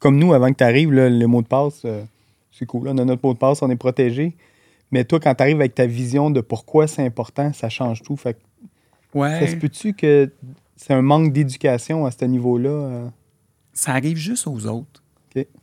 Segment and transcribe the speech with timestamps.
[0.00, 2.02] comme nous, avant que tu arrives, le mot de passe, euh,
[2.50, 2.88] c'est cool.
[2.88, 4.34] on a notre mot de passe, on est protégé.
[4.90, 8.16] Mais toi, quand tu arrives avec ta vision de pourquoi c'est important, ça change tout.
[8.16, 8.36] Fait
[9.14, 9.40] ouais.
[9.40, 10.32] Ça se peut-tu que
[10.76, 12.70] c'est un manque d'éducation à ce niveau-là?
[12.70, 13.08] Euh?
[13.72, 15.02] Ça arrive juste aux autres.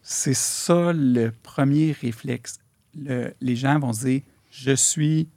[0.01, 2.59] C'est ça le premier réflexe.
[2.95, 5.27] les gens vont se dire Je suis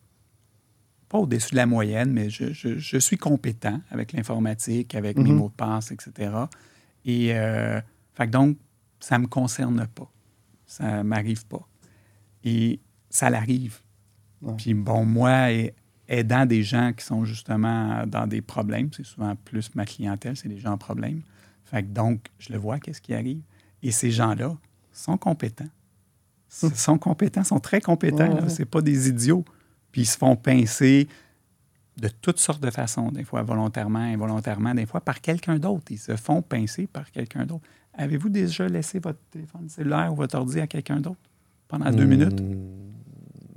[1.09, 5.37] pas au-dessus de la moyenne, mais je, suis compétent avec l'informatique, avec mes mhm.
[5.37, 6.31] mots de passe, etc.
[7.05, 7.81] Et euh,
[8.27, 8.57] donc,
[8.99, 10.11] ça ne me concerne pas.
[10.67, 11.67] Ça ne m'arrive pas.
[12.45, 13.79] Et ça l'arrive.
[14.57, 15.49] Puis bon, moi,
[16.09, 20.49] aidant des gens qui sont justement dans des problèmes, c'est souvent plus ma clientèle, c'est
[20.49, 21.23] des gens en problème.
[21.65, 23.43] Fait donc, je le vois, qu'est-ce qui arrive.
[23.83, 24.57] Et ces gens-là
[24.93, 25.69] sont compétents.
[26.63, 28.49] Ils sont compétents, sont très compétents.
[28.49, 29.45] Ce pas des idiots.
[29.93, 31.09] Puis ils se font pincer
[31.97, 35.85] de toutes sortes de façons, des fois volontairement, involontairement, des fois par quelqu'un d'autre.
[35.91, 37.65] Ils se font pincer par quelqu'un d'autre.
[38.01, 41.21] Avez-vous déjà laissé votre téléphone cellulaire ou votre ordi à quelqu'un d'autre
[41.69, 42.41] pendant deux minutes?
[42.41, 42.57] Hmm.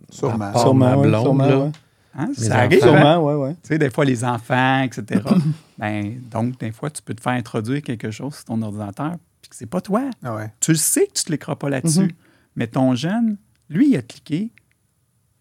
[0.09, 0.57] Sûrement.
[0.57, 1.71] Sûrement,
[2.15, 2.31] Hein?
[2.37, 2.81] Ça arrive.
[2.81, 3.37] Sûrement, hein?
[3.37, 5.21] ouais, Tu sais, des fois, les enfants, etc.
[5.79, 9.49] ben, donc, des fois, tu peux te faire introduire quelque chose sur ton ordinateur, puis
[9.49, 10.09] que c'est pas toi.
[10.23, 12.01] Ah tu le sais que tu ne te l'écras pas là-dessus.
[12.01, 12.15] Mm-hmm.
[12.55, 13.37] Mais ton jeune,
[13.69, 14.51] lui, il a cliqué,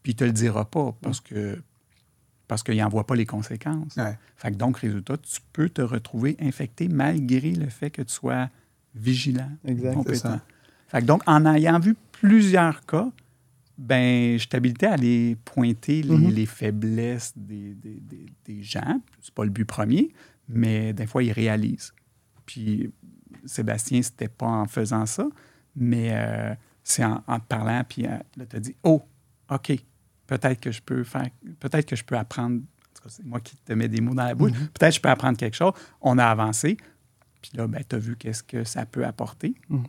[0.02, 1.60] puis il te le dira pas parce que
[2.48, 3.98] parce qu'il n'en voit pas les conséquences.
[4.36, 8.48] Fait que donc, résultat, tu peux te retrouver infecté malgré le fait que tu sois
[8.94, 10.40] vigilant, exact, compétent.
[10.88, 13.10] Fait que donc, en ayant vu plusieurs cas,
[13.78, 16.46] ben, je t'habilitais à aller pointer les, mm-hmm.
[16.46, 19.00] faiblesses des, des, des, gens.
[19.20, 20.12] C'est pas le but premier,
[20.48, 21.92] mais des fois, ils réalisent.
[22.46, 22.92] Puis
[23.44, 25.26] Sébastien, c'était pas en faisant ça,
[25.74, 26.54] mais euh,
[26.84, 29.02] c'est en, te parlant, puis euh, là, tu as dit Oh,
[29.50, 29.72] OK,
[30.26, 32.60] peut-être que je peux faire, peut-être que je peux apprendre.
[33.08, 34.52] C'est moi qui te mets des mots dans la bouche.
[34.52, 34.68] Mm-hmm.
[34.68, 35.72] Peut-être que je peux apprendre quelque chose.
[36.00, 36.76] On a avancé.
[37.42, 39.54] Puis là, ben, tu as vu qu'est-ce que ça peut apporter.
[39.68, 39.82] Mm.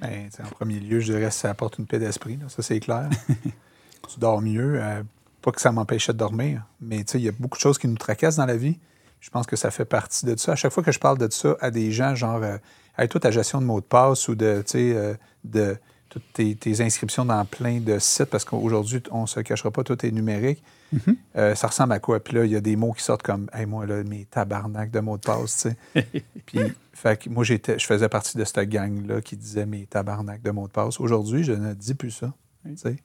[0.00, 3.08] Ben, en premier lieu, je dirais que ça apporte une paix d'esprit, ça c'est clair.
[4.08, 4.82] tu dors mieux.
[4.82, 5.02] Euh,
[5.42, 7.96] pas que ça m'empêchait de dormir, mais il y a beaucoup de choses qui nous
[7.96, 8.78] tracassent dans la vie.
[9.20, 10.52] Je pense que ça fait partie de ça.
[10.52, 12.58] À chaque fois que je parle de ça à des gens, genre, euh,
[12.98, 15.78] hey, toi, ta gestion de mots de passe ou de, euh, de
[16.08, 20.04] toutes tes, inscriptions dans plein de sites, parce qu'aujourd'hui, on ne se cachera pas, tout
[20.04, 20.62] est numérique.
[20.94, 21.16] Mm-hmm.
[21.36, 22.20] Euh, ça ressemble à quoi?
[22.20, 24.90] Puis là, il y a des mots qui sortent comme Hey, moi, là, mes tabarnak
[24.90, 26.22] de mots de passe, tu sais.
[26.46, 26.60] Puis,
[26.92, 30.50] fait que moi, j'étais, je faisais partie de cette gang-là qui disait mes tabarnak de
[30.50, 31.00] mots de passe.
[31.00, 32.32] Aujourd'hui, je ne dis plus ça.
[32.64, 32.96] Tu sais.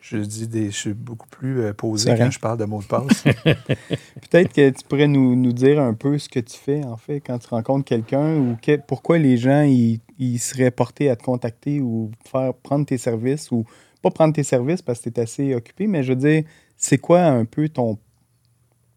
[0.00, 2.86] Je dis des, je suis beaucoup plus euh, posé quand je parle de mots de
[2.86, 3.22] passe.
[3.44, 7.20] Peut-être que tu pourrais nous, nous, dire un peu ce que tu fais, en fait,
[7.20, 11.80] quand tu rencontres quelqu'un ou pourquoi les gens ils, ils, seraient portés à te contacter
[11.80, 13.64] ou faire prendre tes services ou
[14.00, 16.44] pas prendre tes services parce que tu es assez occupé, mais je veux dire,
[16.76, 17.98] c'est quoi un peu ton,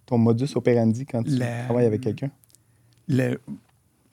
[0.05, 2.29] ton modus operandi quand tu travailles avec quelqu'un?
[3.07, 3.37] Je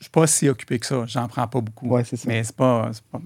[0.01, 1.05] suis pas si occupé que ça.
[1.07, 1.89] J'en prends pas beaucoup.
[1.89, 2.29] Ouais, c'est ça.
[2.29, 2.91] Mais c'est pas.
[3.11, 3.21] pas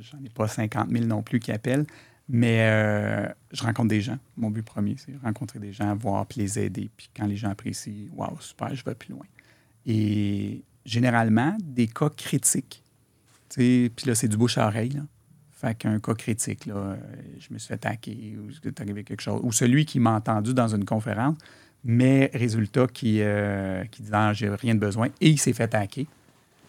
[0.00, 1.86] j'en ai pas 50 000 non plus qui appellent.
[2.28, 4.18] Mais euh, je rencontre des gens.
[4.36, 6.90] Mon but premier, c'est rencontrer des gens, voir, puis les aider.
[6.96, 9.26] Puis quand les gens apprécient, waouh, super, je vais plus loin.
[9.86, 12.82] Et généralement, des cas critiques.
[13.54, 14.90] Puis là, c'est du bouche à oreille.
[14.90, 15.02] Là.
[15.50, 16.96] Fait qu'un cas critique, là,
[17.38, 19.40] je me suis fait attaquer ou il est arrivé quelque chose.
[19.44, 21.36] Ou celui qui m'a entendu dans une conférence,
[21.84, 25.72] mais résultat qui, euh, qui dit ah, j'ai rien de besoin et il s'est fait
[25.74, 26.06] hacker.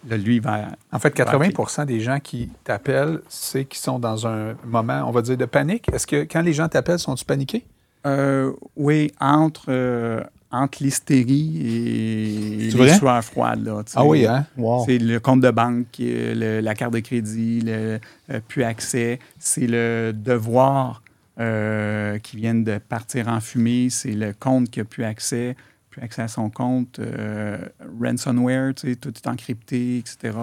[0.09, 0.67] Là, lui, va.
[0.91, 5.21] En fait, 80% des gens qui t'appellent, c'est qu'ils sont dans un moment, on va
[5.21, 5.87] dire, de panique.
[5.93, 7.65] Est-ce que quand les gens t'appellent, sont-ils paniqués?
[8.05, 10.21] Euh, oui, entre, euh,
[10.51, 13.65] entre l'hystérie et les sueurs froides.
[13.65, 14.45] Là, ah oui, hein?
[14.85, 17.99] C'est le compte de banque, la carte de crédit, le
[18.29, 19.19] euh, plus accès.
[19.39, 21.01] C'est le devoir
[21.39, 23.87] euh, qui vient de partir en fumée.
[23.89, 25.55] C'est le compte qui a plus accès,
[26.01, 26.99] accès à son compte.
[26.99, 27.57] Euh,
[28.01, 30.37] ransomware, tout est encrypté, etc.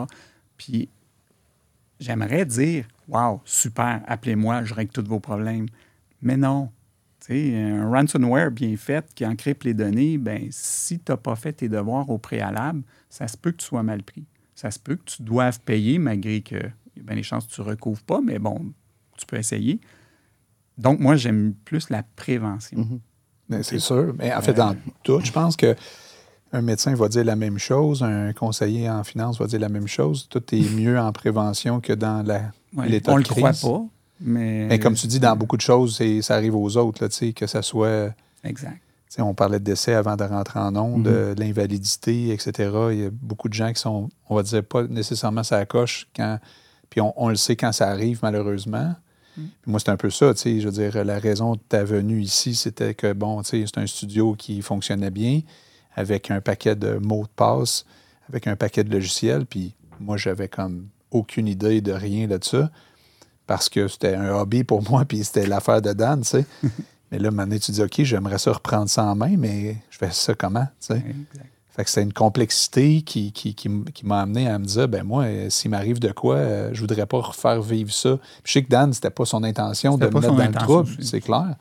[0.56, 0.88] Puis
[1.98, 5.66] j'aimerais dire, wow, super, appelez-moi, je règle tous vos problèmes.
[6.22, 6.70] Mais non,
[7.30, 11.68] un ransomware bien fait qui encrypte les données, ben, si tu n'as pas fait tes
[11.68, 14.24] devoirs au préalable, ça se peut que tu sois mal pris.
[14.54, 16.58] Ça se peut que tu doives payer malgré que
[16.96, 18.72] bien des chances que tu ne recouvres pas, mais bon,
[19.16, 19.80] tu peux essayer.
[20.76, 22.78] Donc, moi, j'aime plus la prévention.
[22.78, 23.00] Mm-hmm.
[23.62, 24.14] C'est sûr.
[24.18, 25.74] Mais en fait, dans tout, je pense que
[26.52, 29.86] un médecin va dire la même chose, un conseiller en finance va dire la même
[29.86, 30.26] chose.
[30.28, 33.08] Tout est mieux en prévention que dans l'état de crise.
[33.08, 33.84] On le croit pas.
[34.20, 34.78] Mais...
[34.78, 38.14] comme tu dis, dans beaucoup de choses, ça arrive aux autres, là, que ce soit.
[38.44, 38.80] Exact.
[39.18, 41.34] on parlait de décès avant de rentrer en onde, mm-hmm.
[41.34, 42.70] de l'invalidité, etc.
[42.92, 46.06] Il y a beaucoup de gens qui sont, on va dire, pas nécessairement ça coche
[46.14, 46.38] quand.
[46.90, 48.94] Puis on, le sait quand ça arrive, malheureusement.
[49.36, 49.42] Mm.
[49.66, 50.60] moi, c'est un peu ça, tu sais.
[50.60, 53.80] Je veux dire, la raison de ta venue ici, c'était que, bon, tu sais, c'est
[53.80, 55.40] un studio qui fonctionnait bien,
[55.94, 57.84] avec un paquet de mots de passe,
[58.28, 62.70] avec un paquet de logiciels, puis moi, j'avais comme aucune idée de rien de ça
[63.46, 66.46] parce que c'était un hobby pour moi, puis c'était l'affaire de Dan, tu sais.
[67.10, 70.12] mais là, maintenant, tu dis, OK, j'aimerais ça reprendre ça en main, mais je fais
[70.12, 71.04] ça comment, tu sais?
[71.76, 75.26] Fait que c'est une complexité qui, qui, qui, m'a amené à me dire, ben moi,
[75.50, 78.18] s'il m'arrive de quoi, euh, je voudrais pas refaire vivre ça.
[78.44, 81.20] je sais que Dan, c'était pas son intention de me mettre dans le trouble, c'est
[81.20, 81.54] clair.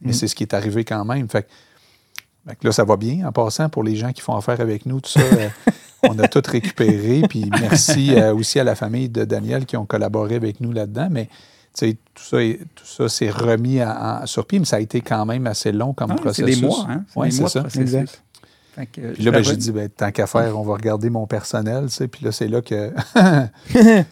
[0.00, 0.14] Mais mm.
[0.14, 1.28] c'est ce qui est arrivé quand même.
[1.28, 1.46] Fait
[2.58, 5.00] que, là, ça va bien en passant pour les gens qui font affaire avec nous,
[5.02, 5.20] tout ça.
[5.20, 5.48] Euh,
[6.08, 7.22] on a tout récupéré.
[7.28, 11.08] Puis merci euh, aussi à la famille de Daniel qui ont collaboré avec nous là-dedans.
[11.10, 11.28] Mais
[11.78, 12.38] tout ça,
[12.74, 13.80] tout ça s'est remis
[14.24, 16.54] sur pied, mais ça a été quand même assez long comme processus.
[16.54, 17.04] C'est des mois, hein?
[17.14, 17.64] Oui, c'est ça.
[18.92, 21.86] Puis là, ben, j'ai dit, ben, tant qu'à faire, on va regarder mon personnel.
[22.10, 22.92] Puis là, c'est là que.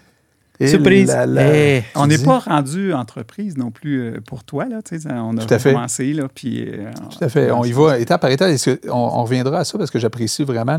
[0.67, 1.17] Surprise!
[1.39, 4.67] Eh, on n'est pas rendu entreprise non plus euh, pour toi.
[4.67, 4.81] Là,
[5.23, 6.13] on a commencé.
[6.13, 7.51] Là, puis, euh, Tout à fait.
[7.53, 8.51] On y va étape par étape.
[8.89, 10.79] On, on, reviendra à ça parce que j'apprécie vraiment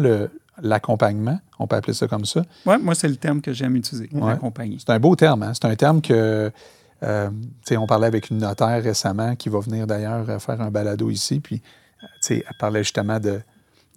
[0.62, 1.40] l'accompagnement?
[1.60, 2.44] On peut appeler ça comme ça.
[2.66, 4.78] Oui, moi, c'est le terme que j'aime utiliser, accompagner.
[4.80, 5.44] C'est un beau terme.
[5.44, 5.52] Hein.
[5.54, 6.52] C'est un terme que.
[7.02, 7.30] Euh,
[7.72, 11.40] on parlait avec une notaire récemment qui va venir d'ailleurs faire un balado ici.
[11.40, 11.62] Puis,
[12.30, 13.40] elle parlait justement de,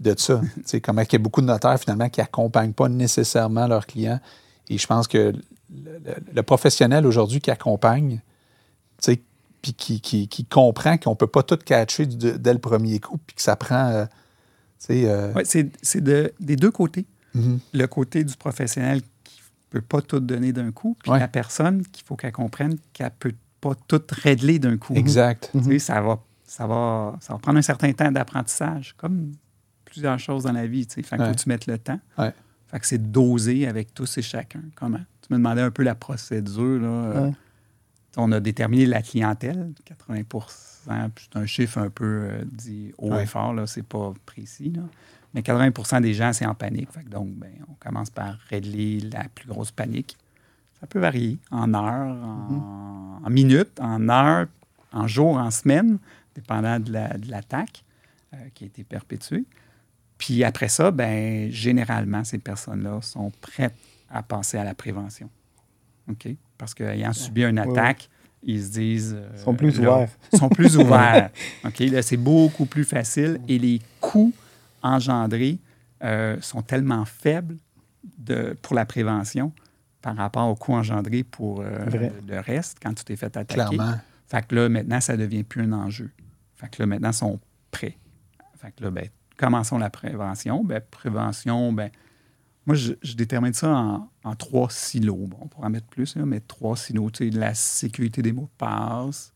[0.02, 0.40] de ça.
[0.82, 4.20] comment il y a beaucoup de notaires finalement qui n'accompagnent pas nécessairement leurs clients.
[4.69, 5.32] Et je pense que
[6.34, 8.20] le, professionnel aujourd'hui qui accompagne,
[9.62, 13.37] puis qui, qui, comprend qu'on ne peut pas tout catcher dès le premier coup, puis
[13.37, 13.88] que ça prend.
[13.88, 14.04] Euh,
[14.90, 17.06] euh, c'est des deux côtés.
[17.37, 17.58] Mm-hmm.
[17.72, 21.87] Le côté du professionnel qui ne peut pas tout donner d'un coup, puis la personne
[21.87, 24.94] qu'il faut qu'elle comprenne qu'elle ne peut pas tout régler d'un coup.
[24.94, 25.50] Exact.
[25.54, 25.78] Mm-hmm.
[25.78, 29.32] ça, va, ça, va, ça va prendre un certain temps d'apprentissage, comme
[29.93, 30.87] plusieurs choses dans la vie.
[30.97, 32.00] Il faut que tu mettes le temps.
[32.17, 34.62] Fait que c'est dosé avec tous et chacun.
[34.75, 35.00] Comment?
[35.21, 36.81] Tu me demandais un peu la procédure.
[36.81, 37.31] Là.
[38.17, 40.73] On a déterminé la clientèle, 80%
[41.17, 44.73] c'est un chiffre un peu euh, dit haut et fort, là, c'est pas précis.
[45.35, 46.91] Mais 80% des gens, c'est en panique.
[46.93, 50.17] Fait donc, ben, on commence par régler la plus grosse panique.
[50.81, 53.33] Ça peut varier en heures, en, mm-hmm.
[53.33, 54.47] minutes, en heures,
[54.93, 55.99] en jours, en semaines,
[56.35, 56.93] dépendant de
[57.31, 57.85] l'attaque
[58.35, 59.45] euh, qui a été perpétuée.
[60.23, 63.75] Puis après ça, ben, généralement, ces personnes-là sont prêtes
[64.09, 65.29] à passer à la prévention.
[66.09, 66.29] OK?
[66.57, 68.09] Parce qu'ayant subi une attaque,
[68.45, 69.17] ils se disent.
[69.35, 70.11] Ils sont plus ouverts.
[70.33, 71.31] Ils sont plus ouverts.
[71.65, 71.81] OK?
[71.81, 74.33] Là, c'est beaucoup plus facile et les coûts
[74.81, 75.59] engendrés
[76.05, 77.57] euh, sont tellement faibles
[78.17, 79.53] de, pour la prévention
[80.03, 81.85] par rapport aux coûts engendrés pour euh,
[82.29, 83.55] le reste quand tu t'es fait attaquer.
[83.55, 83.95] Clairement.
[84.29, 86.13] Fait que là, maintenant, ça ne devient plus un enjeu.
[86.55, 87.41] Fait que là, maintenant, ils sont
[87.73, 87.99] prêts.
[88.61, 90.64] Fait que là, ben, commençons la prévention.
[90.64, 91.90] Ben, prévention, ben,
[92.67, 95.26] moi, je, détermine ça en, trois silos.
[95.26, 97.11] Bon, on pourra mettre plus, mais trois silos.
[97.11, 99.32] Tu sais, la sécurité des mots de passe,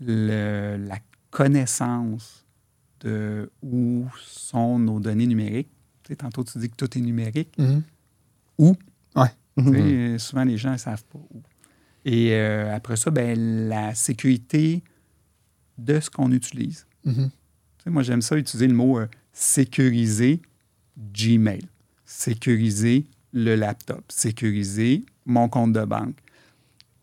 [0.00, 0.98] la
[1.30, 2.44] connaissance
[3.00, 5.70] de où sont nos données numériques.
[6.02, 7.56] Tu sais, tantôt, tu dis que tout est numérique.
[7.58, 7.82] Mm-hmm.
[8.58, 8.76] Où?
[9.16, 9.32] Ouais.
[9.56, 10.18] Mm-hmm.
[10.18, 11.42] Souvent, les gens ne savent pas où.
[12.04, 14.82] Et euh, après ça, ben, la sécurité
[15.78, 16.86] de ce qu'on utilise.
[17.06, 17.30] Mm-hmm.
[17.30, 19.08] tu sais, moi, j'aime ça utiliser le mot euh,
[19.40, 20.42] sécuriser
[20.98, 21.62] Gmail,
[22.04, 26.18] sécuriser le laptop, sécuriser mon compte de banque.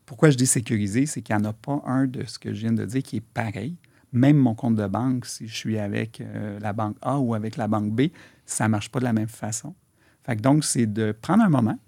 [0.06, 2.60] Pourquoi je dis sécuriser, c'est qu'il n'y en a pas un de ce que je
[2.60, 3.76] viens de dire qui est pareil.
[4.12, 7.56] Même mon compte de banque, si je suis avec euh, la banque A ou avec
[7.56, 8.02] la banque B,
[8.46, 9.74] ça ne marche pas de la même façon.
[10.40, 11.78] Donc, c'est de prendre un moment,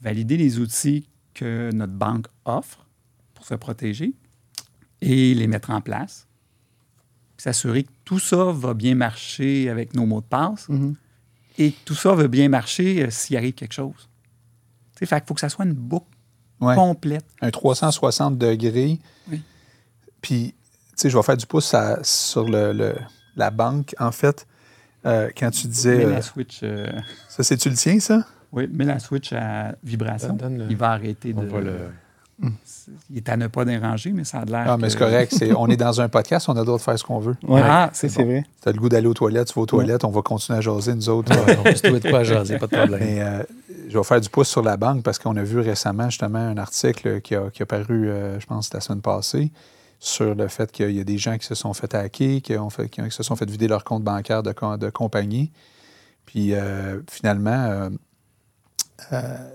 [0.00, 2.86] valider les outils que notre banque offre
[3.34, 4.14] pour se protéger
[5.00, 6.28] et les mettre en place,
[7.36, 10.94] s'assurer que tout ça va bien marcher avec nos mots de passe mm-hmm.
[11.58, 14.08] et tout ça va bien marcher euh, s'il arrive quelque chose.
[14.98, 16.06] Il faut que ça soit une boucle
[16.58, 17.26] complète.
[17.42, 18.98] Un 360 degrés.
[19.30, 19.42] Oui.
[20.22, 22.94] Puis, tu sais, je vais faire du pouce sur le,
[23.34, 23.94] la banque.
[23.98, 24.46] En fait,
[25.04, 25.98] euh, quand tu disais.
[25.98, 26.60] Mets la euh, switch.
[27.28, 28.24] ça, c'est tu le tiens, ça?
[28.52, 30.38] Oui, mets la switch à vibration.
[30.70, 31.90] Il va arrêter de.
[33.10, 34.64] Il est à ne pas déranger, mais ça a l'air.
[34.68, 35.34] Ah, mais c'est correct.
[35.56, 37.36] on est dans un podcast, on a le droit de faire ce qu'on veut.
[37.50, 38.44] Ah, c'est vrai.
[38.62, 40.60] Tu as le goût d'aller aux toilettes, tu vas aux toilettes, on va continuer à
[40.60, 41.32] jaser, nous autres.
[41.32, 43.00] on peut se pas à jaser, pas de problème.
[43.00, 43.42] Mais euh,
[43.88, 46.58] je vais faire du pouce sur la banque parce qu'on a vu récemment, justement, un
[46.58, 49.50] article qui a, paru, euh, je pense, la semaine passée,
[49.98, 52.70] sur le fait qu'il y a des gens qui se sont fait hacker, qui, ont
[52.70, 55.50] fait, qui se sont fait vider leur compte bancaire de, de compagnie.
[56.26, 57.88] Puis euh, finalement, euh,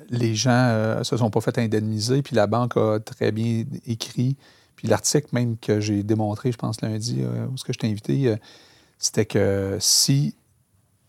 [0.09, 3.63] les gens ne euh, se sont pas fait indemniser, puis la banque a très bien
[3.85, 4.37] écrit.
[4.75, 7.87] Puis l'article même que j'ai démontré, je pense, lundi, euh, où est-ce que je t'ai
[7.87, 8.35] invité,
[8.97, 10.35] c'était que si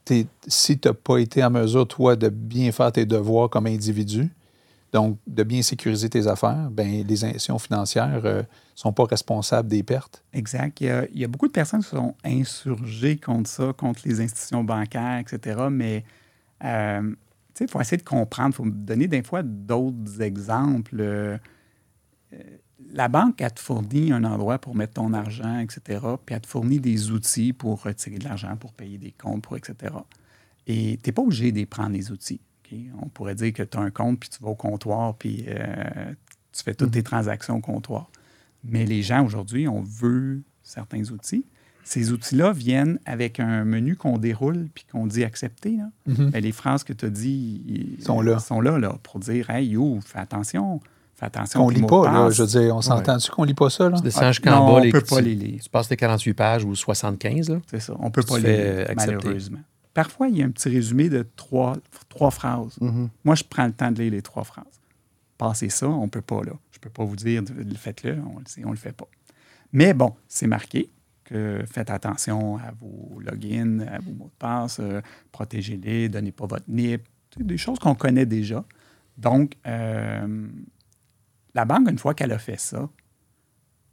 [0.04, 4.30] tu si n'as pas été en mesure, toi, de bien faire tes devoirs comme individu,
[4.92, 8.42] donc de bien sécuriser tes affaires, ben les institutions financières ne
[8.74, 10.22] sont pas responsables des pertes.
[10.34, 10.80] Exact.
[10.80, 15.18] Il y, a, beaucoup de personnes qui sont insurgées contre ça, contre les institutions bancaires,
[15.18, 15.68] etc.
[15.70, 16.04] Mais
[17.60, 20.96] il faut essayer de comprendre, il faut me donner des fois d'autres exemples.
[21.00, 21.38] Euh,
[22.90, 26.00] la banque, elle te fournit un endroit pour mettre ton argent, etc.
[26.24, 29.56] Puis elle te fournit des outils pour retirer de l'argent, pour payer des comptes, pour
[29.56, 29.94] etc.
[30.66, 32.40] Et tu n'es pas obligé de prendre les outils.
[33.02, 36.14] On pourrait dire que tu as un compte, puis tu vas au comptoir, puis euh,
[36.52, 38.10] tu fais toutes tes transactions au comptoir.
[38.64, 41.44] Mais les gens aujourd'hui, on veut certains outils.
[41.84, 45.78] Ces outils-là viennent avec un menu qu'on déroule puis qu'on dit accepter.
[46.06, 46.30] Mhm.
[46.30, 48.38] Ben, les phrases que tu as dit sont là.
[48.38, 50.80] sont là, là pour dire Hey, yo, fais attention.
[51.14, 51.64] Fais attention.
[51.64, 53.88] On lit pas, là, je veux dire, on s'entend-tu qu'on lit pas ça?
[53.88, 53.96] Là?
[53.96, 55.60] Tu descends jusqu'en bas, on les, peut pas tu, les lire.
[55.62, 57.58] tu passes les 48 pages ou 75.
[57.66, 57.94] C'est ça.
[57.98, 59.16] On peut pas les lire, accepter.
[59.16, 59.60] malheureusement.
[59.94, 61.76] Parfois, il y a un petit résumé de trois,
[62.08, 62.78] trois phrases.
[62.80, 63.10] Mhm.
[63.24, 64.64] Moi, je prends le temps de lire les trois phrases.
[65.36, 66.52] Passer ça, on ne peut pas, là.
[66.70, 67.42] Je ne peux pas vous dire,
[67.76, 69.06] faites-le, on le sait, on le fait pas.
[69.72, 70.88] Mais bon, c'est marqué
[71.32, 76.46] que faites attention à vos logins, à vos mots de passe, euh, protégez-les, donnez pas
[76.46, 77.08] votre NIP,
[77.38, 78.64] des choses qu'on connaît déjà.
[79.16, 80.48] Donc, euh,
[81.54, 82.88] la banque, une fois qu'elle a fait ça,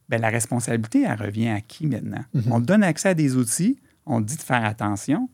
[0.10, 2.26] ben, la responsabilité, elle revient à qui maintenant?
[2.34, 2.52] Mhm.
[2.52, 5.30] On donne accès à des outils, on dit de faire attention.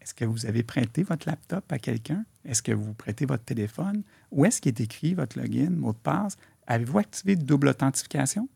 [0.00, 2.24] Est-ce que vous avez prêté votre laptop à quelqu'un?
[2.44, 4.02] Est-ce que vous prêtez votre téléphone?
[4.30, 6.36] Où est-ce qu'il est écrit votre login, mot de passe?
[6.66, 8.48] Avez-vous activé double authentification?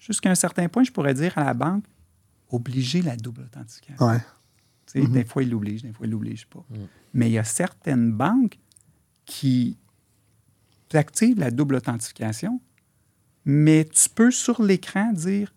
[0.00, 1.84] Jusqu'à un certain point, je pourrais dire à la banque,
[2.50, 4.04] obligez la double authentification.
[4.04, 4.20] Ouais.
[4.94, 6.64] Des fois, ils l'obligent, des fois, ils ne l'obligent pas.
[7.14, 8.58] Mais il y a certaines banques
[9.24, 9.76] qui
[10.92, 12.60] activent la double authentification,
[13.44, 15.54] mais tu peux sur l'écran dire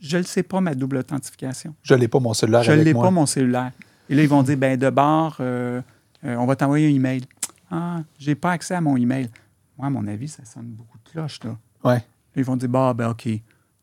[0.00, 1.74] Je ne le sais pas, ma double authentification.
[1.82, 3.72] Je l'ai pas mon cellulaire Je ne l'ai pas, mon cellulaire.
[4.10, 5.80] Et là, ils vont dire ben de bord, euh,
[6.24, 7.22] euh, on va t'envoyer un email.
[7.70, 9.30] Ah, j'ai pas accès à mon email.
[9.78, 11.56] Moi, à mon avis, ça sonne beaucoup de cloche, là.
[11.82, 12.04] Ouais.
[12.36, 13.28] Ils vont dire bah, ben, OK,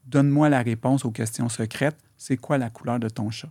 [0.05, 1.97] donne-moi la réponse aux questions secrètes.
[2.17, 3.49] C'est quoi la couleur de ton chat?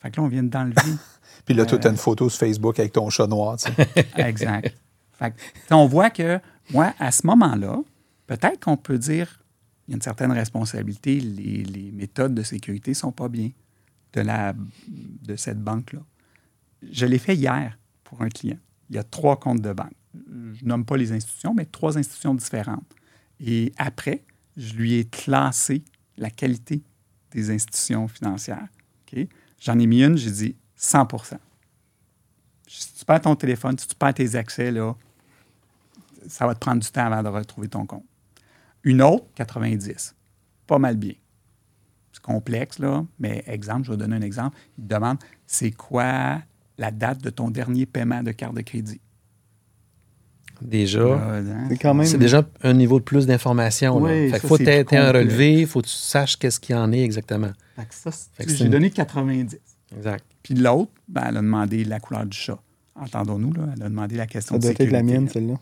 [0.00, 0.74] Fait que là, on vient d'enlever.
[1.44, 3.56] Puis là, tu as Euh, une photo sur Facebook avec ton chat noir.
[3.56, 3.88] tu sais.
[4.16, 4.74] exact.
[5.12, 6.40] Fait que, on voit que,
[6.72, 7.80] moi, à ce moment-là,
[8.26, 9.38] peut-être qu'on peut dire
[9.86, 13.50] il y a une certaine responsabilité, les, les méthodes de sécurité ne sont pas bien
[14.12, 14.54] de, la,
[14.88, 16.00] de cette banque-là.
[16.90, 18.58] Je l'ai fait hier pour un client.
[18.90, 19.92] Il y a trois comptes de banque.
[20.14, 22.84] Je nomme pas les institutions, mais trois institutions différentes.
[23.44, 24.24] Et après,
[24.56, 25.82] je lui ai classé
[26.16, 26.82] la qualité
[27.32, 28.68] des institutions financières.
[29.60, 31.36] J'en ai mis une, j'ai dit 100%
[32.66, 34.94] Si tu perds ton téléphone, si tu perds tes accès, là,
[36.28, 38.04] ça va te prendre du temps avant de retrouver ton compte.
[38.84, 40.14] Une autre, 90.
[40.66, 41.14] Pas mal bien.
[42.12, 44.56] C'est complexe, là, mais exemple, je vais donner un exemple.
[44.78, 46.40] Il te demande c'est quoi
[46.78, 49.00] la date de ton dernier paiement de carte de crédit?
[50.64, 51.66] Déjà, Euh, hein?
[51.68, 52.06] C'est quand même.
[52.06, 53.98] c'est déjà un niveau de plus d'information.
[54.04, 54.12] là.
[54.12, 56.78] Oui, fait ça, faut plus un relevé, il faut que tu saches qu'est-ce qu'il y
[56.78, 57.50] en est exactement.
[57.76, 59.58] Fait que ça, c'est- Fait que c'est j'ai une- donné 90.
[59.96, 60.24] Exact.
[60.42, 62.58] Puis l'autre, ben, elle a demandé la couleur du chat.
[63.00, 65.30] Entendons-nous, là, elle a demandé la question Ça de doit être la sécurité, mienne, là.
[65.32, 65.54] celle-là.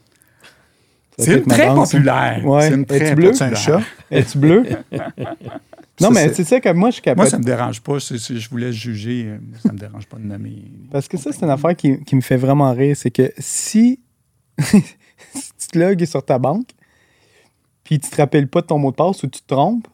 [1.19, 1.75] Ça C'est une être très ça.
[1.75, 2.47] populaire.
[2.47, 2.63] Ouais.
[2.69, 3.33] C'est une Es-tu très bleu?
[3.35, 3.81] C'est un chat?
[4.11, 4.63] Es-tu bleu?
[4.93, 7.29] non, Ça, mais c'est- c'est ça que moi, je suis Moi, capable.
[7.31, 8.01] ça ne me dérange pas.
[8.01, 10.63] Si, si je voulais juger, ça ne me dérange pas de nommer.
[10.91, 12.97] Parce que ça, c'est une affaire qui, qui me fait vraiment rire.
[12.97, 14.01] C'est que si,
[14.61, 14.83] si
[15.59, 16.69] tu te logs sur ta banque,
[17.85, 19.89] puis tu te rappelles pas de ton mot de passe ou tu te trompes,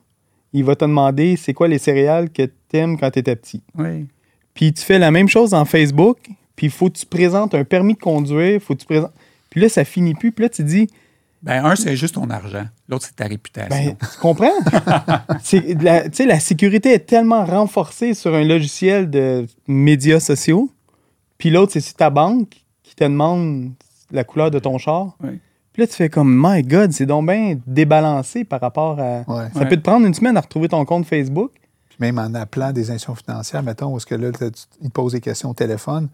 [0.53, 3.63] il va te demander c'est quoi les céréales que tu aimes quand tu étais petit.
[3.77, 4.07] Oui.
[4.55, 6.19] Puis tu fais la même chose en Facebook,
[6.57, 9.13] puis il faut que tu présentes un permis de conduire, faut que tu présentes.
[9.51, 10.33] Puis là, ça finit plus.
[10.33, 10.89] Puis là, tu dis,
[11.43, 12.65] Ben, un, c'est juste ton argent.
[12.89, 13.69] L'autre, c'est ta réputation.
[13.69, 14.51] ben, tu comprends?
[15.45, 15.61] Tu
[16.13, 20.71] sais, la sécurité est tellement renforcée sur un logiciel de médias sociaux.
[21.39, 22.51] Puis l'autre, c'est sur ta banque
[22.83, 23.73] qui te demande
[24.11, 25.17] la couleur de ton char.
[25.23, 25.41] Oui.
[25.73, 29.19] Puis là, tu fais comme, my God, c'est donc bien débalancé par rapport à.
[29.27, 29.49] Ouais.
[29.53, 29.69] Ça Ouais.
[29.69, 31.51] peut te prendre une semaine à retrouver ton compte Facebook.
[31.89, 34.45] Puis même en appelant des institutions financières, mettons, où est-ce que là, tu-
[34.83, 36.09] ils te posent des questions au téléphone,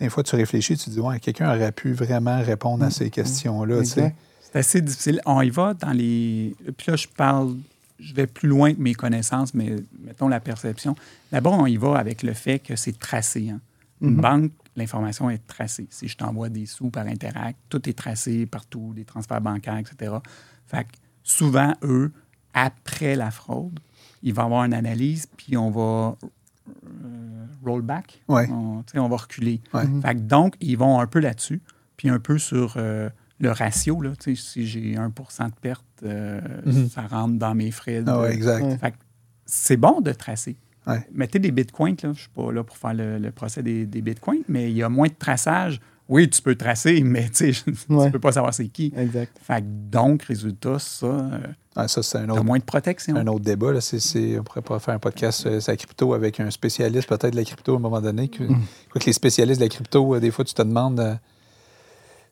[0.00, 3.10] des fois, tu réfléchis, tu te dis, ouais, quelqu'un aurait pu vraiment répondre à ces
[3.10, 3.78] questions-là.
[3.80, 4.00] tu sais.
[4.00, 4.16] Exact.
[4.52, 5.20] C'est assez difficile.
[5.26, 6.54] On y va dans les.
[6.76, 7.54] Puis là, je parle.
[7.98, 10.96] Je vais plus loin que mes connaissances, mais mettons la perception.
[11.30, 13.50] D'abord, on y va avec le fait que c'est tracé.
[13.50, 13.60] hein.
[14.00, 14.20] Une Mhm.
[14.20, 15.86] banque, l'information est tracée.
[15.90, 20.14] Si je t'envoie des sous par Interact, tout est tracé partout, des transferts bancaires, etc.
[20.66, 20.90] Fait que
[21.22, 22.12] souvent, eux,
[22.54, 23.78] après la fraude,
[24.22, 26.16] il va y avoir une analyse, puis on va
[27.04, 28.22] euh, roll back.
[28.28, 28.48] Ouais.
[28.50, 29.60] On, tu sais, on va reculer.
[29.74, 29.84] Ouais.
[30.02, 31.60] Fait que donc, ils vont un peu là-dessus,
[31.96, 33.08] puis un peu sur euh,
[33.40, 34.00] le ratio.
[34.00, 36.88] Là, Tu sais, si j'ai 1% de perte, euh, Mhm.
[36.88, 38.02] ça rentre dans mes frais.
[38.06, 38.62] Ah ouais, exact.
[38.64, 38.78] Ouais.
[38.78, 38.96] Fait que
[39.44, 40.56] c'est bon de tracer.
[40.86, 41.06] Ouais.
[41.12, 41.98] Mettez des bitcoins, là.
[42.02, 44.76] je ne suis pas là pour faire le, le procès des, des bitcoins, mais il
[44.76, 45.80] y a moins de traçage.
[46.08, 47.54] Oui, tu peux tracer, mais tu
[47.88, 48.10] ne Ouais.
[48.10, 48.92] peux pas savoir c'est qui.
[48.96, 49.32] Exact.
[49.40, 51.38] Fait que donc, résultat, ça, euh,
[51.76, 53.16] Ah, ça, c'est un autre, moins de protection.
[53.16, 53.72] un autre débat.
[53.72, 53.80] Là.
[53.80, 57.08] C'est, c'est- on pourrait pas faire un podcast euh, sur la crypto avec un spécialiste
[57.08, 58.28] peut-être de la crypto à un moment donné.
[58.28, 58.60] Que, Mm.
[58.90, 61.18] quoi que les spécialistes de la crypto, euh, des fois, tu te demandes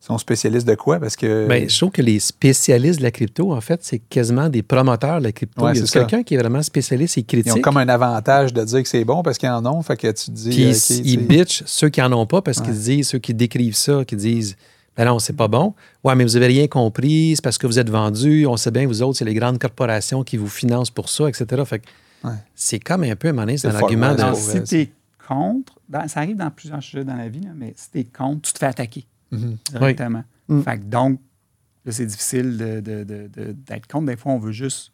[0.01, 0.99] sont spécialistes de quoi?
[0.99, 1.47] Parce que.
[1.47, 5.19] Ben, je trouve que les spécialistes de la crypto, en fait, c'est quasiment des promoteurs
[5.19, 5.63] de la crypto.
[5.63, 6.01] Ouais, Il y a c'est ça.
[6.01, 7.55] quelqu'un qui est vraiment spécialiste et ils critique.
[7.57, 9.83] ont comme un avantage de dire que c'est bon parce qu'ils en ont.
[9.83, 10.49] Fait que tu te dis.
[10.51, 10.73] Puis euh,
[11.05, 12.79] ils- ils bitchent ceux qui en ont pas parce qu'ils Ouais.
[12.79, 14.57] disent, ceux qui décrivent ça, qui disent
[14.97, 15.75] Ben non, c'est pas bon.
[16.03, 18.45] Ouais, mais vous avez rien compris, c'est parce que vous êtes vendus.
[18.47, 21.63] On sait bien, vous autres, c'est les grandes corporations qui vous financent pour ça, etc.
[21.65, 21.87] Fait que
[22.25, 22.35] Ouais.
[22.55, 24.91] c'est comme un peu, à un moment donné, c'est un argument si vrai, tu es
[25.27, 28.05] contre, dans- ça arrive dans plusieurs sujets dans la vie, là, mais si tu es
[28.05, 29.57] contre, tu te fais attaquer Mhm.
[29.71, 30.25] directement.
[30.49, 30.63] Mm.
[30.63, 31.21] Fait que donc,
[31.85, 34.07] là, c'est difficile de- de- de- de- d'être contre.
[34.07, 34.93] Des fois, on veut juste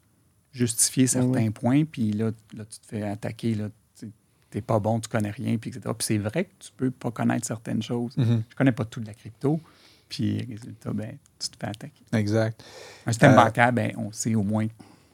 [0.52, 1.50] justifier certains ouais.
[1.50, 3.54] points, puis là, là, tu te fais attaquer.
[3.54, 4.06] Là, tu
[4.54, 5.82] n'es pas bon, tu connais rien, puis etc.
[5.98, 8.16] Puis c'est vrai que tu peux pas connaître certaines choses.
[8.16, 8.42] Mhm.
[8.48, 9.60] Je connais pas tout de la crypto,
[10.08, 12.04] puis résultat, ben, tu te fais attaquer.
[12.12, 12.62] Exact.
[13.06, 14.66] Un système Euh, bancaire, ben, on sait au moins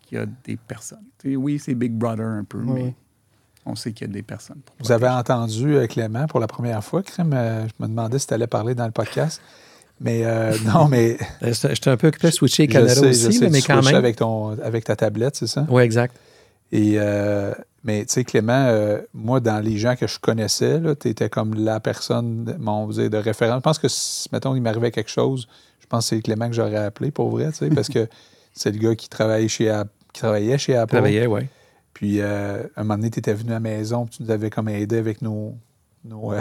[0.03, 1.05] qu'il y a des personnes.
[1.19, 2.95] Tu sais, oui, c'est Big Brother un peu, mais.
[3.67, 4.61] On sait qu'il y a des personnes.
[4.65, 7.33] pour Vous avez entendu euh, Clément pour la première fois, Crème.
[7.35, 9.41] euh, je me demandais si tu allais parler dans le podcast.
[10.01, 11.17] Mais euh, non, mais.
[11.43, 13.61] Euh, J'étais un peu occupé à switcher je Canada sais, aussi, je sais, là, mais
[13.61, 13.95] tu quand même.
[13.95, 15.65] Avec, ton, avec ta tablette, c'est ça?
[15.69, 16.17] Oui, exact.
[16.73, 17.53] Et, euh,
[17.85, 21.55] mais tu sais, Clément, euh, moi, dans les gens que je connaissais, tu étais comme
[21.55, 23.57] la personne, de- mon, de référence.
[23.59, 25.47] Je pense que, si, mettons, il m'arrivait quelque chose,
[25.81, 28.09] je pense que c'est Clément que j'aurais appelé, pour vrai, tu sais, parce que
[28.55, 29.71] c'est le gars qui, travaille chez,
[30.13, 30.95] qui travaillait chez Apple.
[30.95, 31.43] Travaillais, oui.
[32.03, 34.51] Puis, euh, un moment donné, tu étais venu à la maison, puis tu nous avais
[34.51, 35.55] comme aidé avec nos.
[36.05, 36.41] nos euh,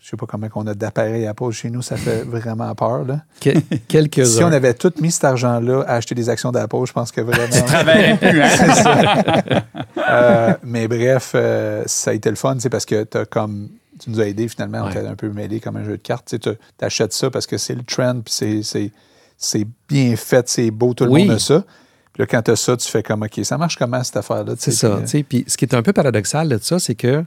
[0.00, 3.04] je sais pas comment on a d'appareils Apple chez nous, ça fait vraiment peur.
[3.04, 3.20] Là.
[3.38, 3.50] Que-
[3.86, 4.24] Quelques-uns.
[4.24, 7.20] Si on avait tout mis cet argent-là à acheter des actions d'Apple, je pense que
[7.20, 7.66] vraiment.
[7.66, 9.62] travaillerais plus, hein?
[10.10, 13.68] Euh, mais bref, euh, ça a été le fun, tu sais, parce que t'as comme.
[14.00, 16.34] Tu nous as aidé finalement, on t'a un peu mêlé comme un jeu de cartes.
[16.40, 16.50] Tu
[16.80, 18.90] achètes ça parce que c'est le trend, puis c'est- c'est-
[19.36, 21.26] c'est bien fait, c'est beau, tout le Oui.
[21.26, 21.62] monde a ça.
[22.12, 24.54] Puis là, quand tu as ça, tu fais comme, OK, ça marche comment cette affaire-là?
[24.58, 24.88] C'est ça.
[24.96, 25.22] puis, tu sais.
[25.22, 27.24] Puis ce qui est un peu paradoxal de ça, c'est que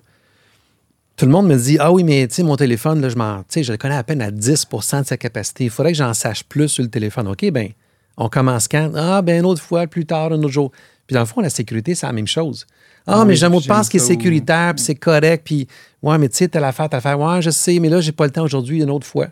[1.17, 3.39] tout le monde me dit Ah oui, mais tu sais, mon téléphone, là, je, m'en-
[3.39, 5.63] tu sais, je le connais à peine à 10% de sa capacité.
[5.63, 7.27] Il faudrait que j'en sache plus sur le téléphone.
[7.27, 7.69] OK, ben
[8.17, 10.71] on commence quand Ah, ben une autre fois, plus tard, un autre jour.
[11.07, 12.65] Puis dans le fond, la sécurité, c'est la même chose.
[13.07, 15.67] Ah, Oui, mais j'ai un mot de passe qui est sécuritaire, puis c'est correct, puis
[16.01, 17.19] ouais, mais tu sais, telle affaire, telle affaire.
[17.19, 19.27] Ouais, je sais, mais là, j'ai pas le temps aujourd'hui, une autre fois.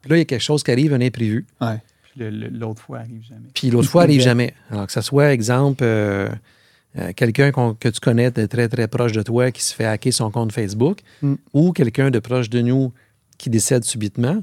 [0.00, 1.46] Puis là, il y a quelque chose qui arrive, un imprévu.
[1.60, 1.78] ouais.
[2.16, 3.48] L'autre fois arrive jamais.
[3.54, 4.54] Puis l'autre fois, arrive jamais.
[4.70, 6.28] Alors que ça soit, exemple, euh,
[6.98, 10.12] euh, quelqu'un que tu connais de très, très proche de toi qui se fait hacker
[10.12, 11.34] son compte Facebook Mm.
[11.52, 12.92] ou quelqu'un de proche de nous
[13.38, 14.36] qui décède subitement.
[14.36, 14.42] Tu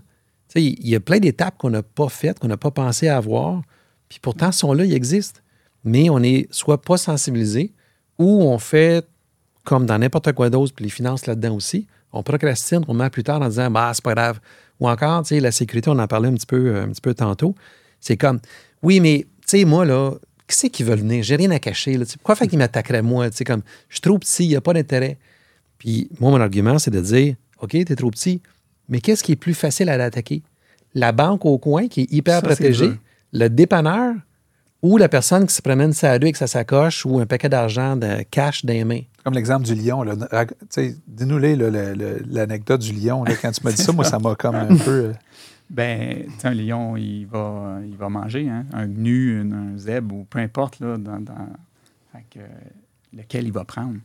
[0.60, 3.18] sais, il y a plein d'étapes qu'on n'a pas faites, qu'on n'a pas pensé à
[3.18, 3.62] avoir.
[4.08, 5.40] Puis pourtant, ils sont là, ils existent.
[5.84, 7.72] Mais on est soit pas sensibilisé
[8.20, 9.06] ou on fait
[9.64, 11.88] comme dans n'importe quoi d'autre, puis les finances là-dedans aussi.
[12.12, 14.40] On procrastine, on met plus tard en disant, bah, c'est pas grave.
[14.80, 17.02] Ou encore, tu sais, la sécurité, on en parlait un petit peu, euh, un petit
[17.02, 17.56] peu tantôt.
[18.00, 18.40] C'est comme,
[18.82, 20.12] oui, mais, tu sais, moi, là,
[20.48, 21.24] qui c'est qui veut venir?
[21.24, 21.98] J'ai rien à cacher.
[21.98, 22.06] Là.
[22.16, 23.30] Pourquoi fait qu'il m'attaquerait moi?
[23.30, 25.18] Tu sais, comme, je suis trop petit, il n'y a pas d'intérêt.
[25.78, 28.42] Puis, moi, mon argument, c'est de dire, OK, tu es trop petit,
[28.90, 30.44] mais qu'est-ce qui est plus facile à l'attaquer?
[30.94, 32.92] La banque au coin qui est hyper Ça, protégée,
[33.32, 34.16] le dépanneur
[34.84, 37.96] ou la personne qui se promène sa rue avec sa sacoche ou un paquet d'argent
[37.96, 39.02] de cash dans les mains.
[39.24, 40.04] Comme l'exemple du lion.
[40.04, 40.14] le-
[42.30, 43.24] l'anecdote du lion.
[43.24, 43.34] là.
[43.42, 45.06] Quand tu m'as dit ça, moi, ça m'a comme un peu.
[45.06, 45.14] euh,
[45.70, 48.66] Ben, un lion, il va, il va manger, hein?
[48.74, 51.34] un gnu, un, un zèbre ou peu importe, là, dans, dans-
[52.12, 52.40] fait que,
[53.18, 53.96] lequel il va prendre.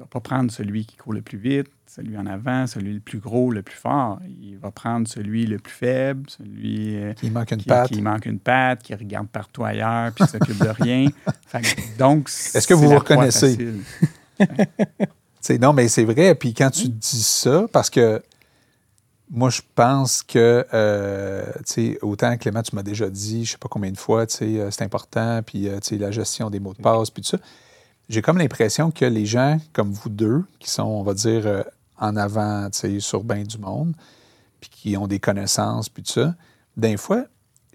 [0.00, 3.00] Il va pas prendre celui qui court le plus vite, celui en avant, celui le
[3.00, 4.18] plus gros, le plus fort.
[4.40, 7.90] Il va prendre celui le plus faible, celui euh, Il manque une qui, patte.
[7.90, 11.08] qui manque une patte, qui regarde partout ailleurs, puis qui s'occupe de rien.
[11.48, 13.58] Fait que, donc, Est-ce que vous vous reconnaissez?
[15.60, 16.34] non, mais c'est vrai.
[16.34, 18.22] Puis quand tu dis ça, parce que
[19.30, 23.58] moi, je pense que, euh, tu sais, autant Clément, tu m'as déjà dit, je sais
[23.58, 26.48] pas combien de fois, tu sais, euh, c'est important, puis, euh, tu sais, la gestion
[26.48, 27.38] des mots de passe, puis tout ça.
[28.10, 31.62] J'ai comme l'impression que les gens comme vous deux, qui sont, on va dire, euh,
[31.96, 33.94] en avant, tu sais, sur bien du monde,
[34.60, 36.34] puis qui ont des connaissances, puis tout ça,
[36.76, 37.24] d'un fois,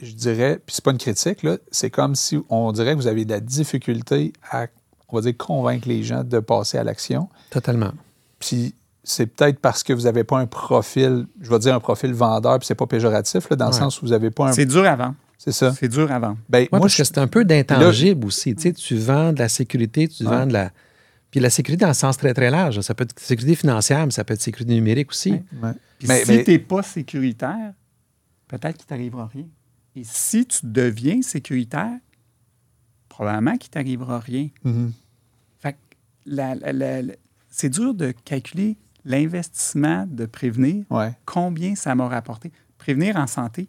[0.02, 3.08] je dirais, puis c'est pas une critique, là, c'est comme si on dirait que vous
[3.08, 4.68] avez de la difficulté à,
[5.08, 7.30] on va dire, convaincre les gens de passer à l'action.
[7.50, 7.94] Totalement.
[8.40, 12.14] Puis c'est peut-être parce que vous n'avez pas un profil, je vais dire un profil
[12.14, 14.52] vendeur, puis c'est pas péjoratif, là, dans le sens où vous n'avez pas un.
[14.52, 15.16] C'est dur vendre.
[15.46, 15.74] C'est ça.
[15.74, 16.38] C'est dur à vendre.
[16.50, 18.56] Ben, Ouais, moi, parce je que c'est un peu d'intangible aussi.
[18.56, 20.30] Tu sais, tu vends de la sécurité, tu Ouais.
[20.30, 20.72] vends de la.
[21.30, 22.80] Puis la sécurité dans le sens très, très large.
[22.82, 25.32] Ça peut être sécurité financière, mais ça peut être sécurité numérique aussi.
[25.34, 25.44] Ouais.
[25.62, 25.72] Ouais.
[26.00, 27.74] Puis Mais- si mais- tu n'es pas sécuritaire,
[28.48, 29.46] peut-être qu'il t'arrivera rien.
[29.96, 31.98] Et si tu deviens sécuritaire,
[33.08, 34.50] probablement qu'il t'arrivera rien.
[35.60, 35.78] Fait que
[36.26, 37.14] la- la- la- la-
[37.50, 41.14] c'est dur de calculer l'investissement de prévenir, Ouais.
[41.26, 42.52] combien ça m'a rapporté.
[42.78, 43.68] Prévenir en santé,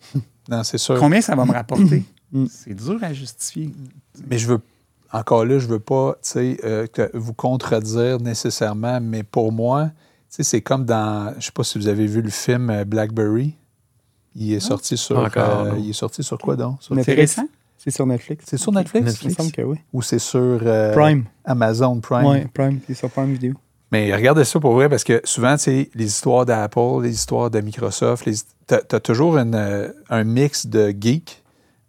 [0.48, 0.98] Non, c'est sûr.
[0.98, 2.02] Combien ça va me rapporter?
[2.30, 2.44] Mm.
[2.50, 3.70] c'est dur à justifier.
[4.28, 4.60] Mais je veux,
[5.14, 9.86] encore là, je veux pas, tu sais, euh, que vous contredire nécessairement, mais pour moi,
[9.86, 9.92] tu
[10.28, 13.54] sais, c'est comme dans, je sais pas si vous avez vu le film euh, Blackberry.
[14.36, 16.82] Il est sorti sur, encore, euh, il est sorti sur quoi donc?
[16.82, 17.18] Sur- Netflix?
[17.18, 17.48] récent?
[17.78, 18.44] C'est sur Netflix.
[18.46, 19.00] C'est sur Netflix?
[19.00, 19.34] Il me Netflix.
[19.36, 19.78] semble que oui.
[19.94, 21.24] Ou c'est sur euh, Prime.
[21.46, 22.26] Amazon Prime?
[22.26, 22.78] Ouais, Prime.
[22.86, 23.54] C'est sur Prime Vidéo.
[23.90, 27.50] Mais regardez ça pour vrai, parce que souvent, tu sais, les histoires d'Apple, les histoires
[27.50, 28.34] de Microsoft, les-
[28.66, 31.42] t'as as toujours une, euh, un mix de geeks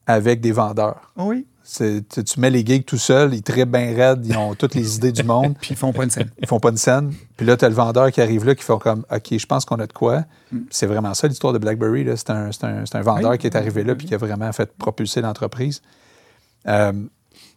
[0.07, 1.11] avec des vendeurs.
[1.17, 1.45] Oui.
[1.61, 4.73] C'est- Tu, tu mets les geeks tout seuls, ils trippent bien raides, ils ont toutes
[4.75, 6.31] les idées du monde, Puis ils font pas une scène.
[6.39, 7.13] ils font pas une scène.
[7.37, 9.65] Puis là, tu as le vendeur qui arrive là, qui font comme OK, je pense
[9.65, 10.23] qu'on a de quoi.
[10.51, 10.57] Mm.
[10.71, 12.07] C'est vraiment ça l'histoire de BlackBerry.
[12.15, 13.37] C'est un, c'est un- c'est un vendeur Oui.
[13.37, 15.81] qui est arrivé là puis qui a vraiment fait propulser l'entreprise.
[16.67, 16.93] Euh,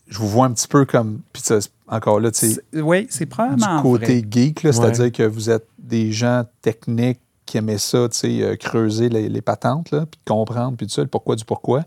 [0.09, 1.21] je vous vois un petit peu comme.
[1.33, 4.27] Puis c'est- encore là, tu sais, C'est- Oui, c'est du probablement côté vrai.
[4.31, 4.73] geek, Ouais.
[4.73, 9.29] c'est-à-dire que vous êtes des gens techniques qui aimaient ça, tu sais, euh, creuser les,
[9.29, 11.85] les patentes, là, puis comprendre, puis tout ça, le pourquoi du pourquoi.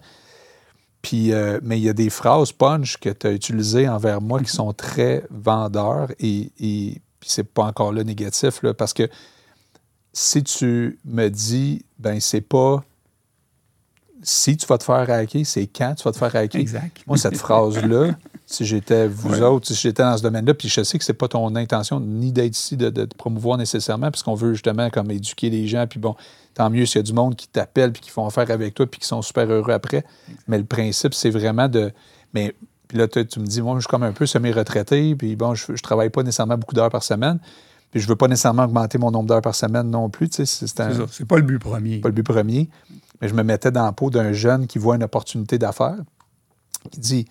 [1.01, 4.41] Puis, euh, mais il y a des phrases punch que tu as utilisées envers moi
[4.41, 9.07] qui sont très vendeurs et, et c'est pas encore là négatif, là, parce que
[10.13, 12.83] si tu me dis, ben c'est pas
[14.23, 16.59] si tu vas te faire hacker, c'est quand tu vas te faire hacker.
[16.59, 17.03] Exact.
[17.05, 18.15] Moi, cette phrase-là,
[18.47, 19.41] si j'étais vous Ouais.
[19.41, 22.31] autres, si j'étais dans ce domaine-là, puis je sais que c'est pas ton intention ni
[22.31, 25.99] d'être ici de, de te promouvoir nécessairement, puisqu'on veut justement comme éduquer les gens, puis
[25.99, 26.15] bon,
[26.53, 28.85] tant mieux s'il y a du monde qui t'appelle, puis qui font affaire avec toi,
[28.85, 30.05] puis qui sont super heureux après.
[30.47, 31.91] Mais le principe, c'est vraiment de...
[32.33, 32.53] Mais
[32.87, 35.75] puis là, tu me dis, moi, je suis comme un peu semi-retraité, puis bon, je,
[35.75, 37.39] je travaille pas nécessairement beaucoup d'heures par semaine,
[37.89, 40.67] puis je veux pas nécessairement augmenter mon nombre d'heures par semaine non plus, tu sais,
[40.67, 41.05] c'est un- ça.
[41.11, 41.97] C'est pas le but premier.
[41.97, 42.69] pas le but premier,
[43.21, 45.97] mais je me mettais dans la peau d'un jeune qui voit une opportunité d'affaires,
[46.91, 47.25] qui dit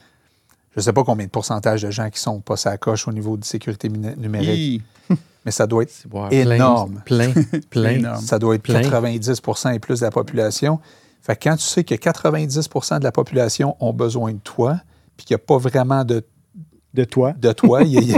[0.74, 3.12] je ne sais pas combien de pourcentage de gens qui sont pas sa coche au
[3.12, 5.14] niveau de sécurité numérique, Hi.
[5.44, 5.92] mais ça doit être,
[6.32, 7.02] Énorme.
[7.04, 7.42] Plein, plein.
[7.70, 7.90] plein.
[7.90, 8.20] Énorme.
[8.24, 8.80] ça doit être Plein.
[8.80, 10.80] 90% et plus de la population.
[11.22, 14.80] Fait que quand tu sais que 90% de la population ont besoin de toi,
[15.16, 16.22] puis qu'il n'y a pas vraiment de,
[16.92, 17.32] De toi.
[17.38, 18.14] de toi, il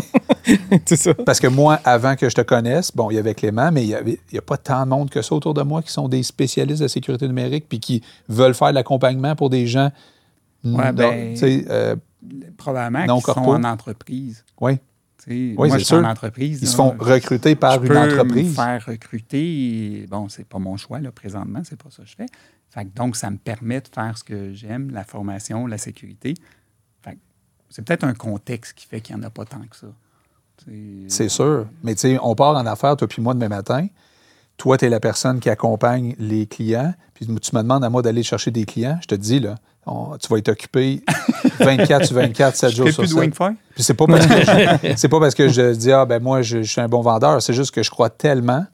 [0.87, 1.15] ça.
[1.15, 4.19] parce que moi, avant que je te connaisse, bon, il y avait Clément, mais il
[4.33, 6.83] n'y a pas tant de monde que ça autour de moi qui sont des spécialistes
[6.83, 9.91] de sécurité numérique puis qui veulent faire de l'accompagnement pour des gens.
[10.65, 11.97] Ouais, non- ben- euh,
[12.57, 13.55] Probablement Non qu'ils sont corpo.
[13.55, 14.45] en entreprise.
[14.61, 14.79] oui,
[15.57, 16.09] moi, c'est je suis en sûr.
[16.09, 16.59] entreprise.
[16.63, 18.49] ils se font recruter par je une peux entreprise.
[18.51, 20.07] me faire recruter.
[20.11, 22.27] Bon, c'est pas mon choix là, présentement, c'est pas ça que je fais.
[22.71, 26.35] Fait que donc, ça me permet de faire ce que j'aime, la formation, la sécurité.
[27.69, 29.89] C'est peut-être un contexte qui fait qu'il n'y en a pas tant que ça.
[30.65, 31.67] C'est- C'est sûr.
[31.83, 33.89] Mais tu sais, on part en affaires, toi puis moi, demain matin.
[34.57, 36.95] Toi, tu es la personne qui accompagne les clients.
[37.13, 38.99] Puis tu me demandes à moi d'aller chercher des clients.
[39.03, 41.03] Je te dis, là, on- tu vas être occupé
[41.61, 43.19] 24 sur 24, 7 Je jours sur plus de 7.
[43.19, 43.55] wingfire?
[43.75, 46.43] Puis c'est pas parce que je, c'est pas parce que je dis ah ben moi
[46.43, 48.65] je, je suis un bon vendeur, c'est juste que je crois tellement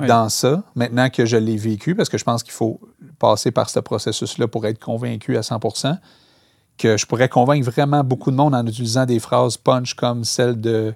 [0.00, 0.06] Oui.
[0.06, 2.80] dans ça maintenant que je l'ai vécu parce que je pense qu'il faut
[3.18, 5.96] passer par ce processus là pour être convaincu à 100%
[6.78, 10.60] que je pourrais convaincre vraiment beaucoup de monde en utilisant des phrases punch comme celle
[10.60, 10.94] de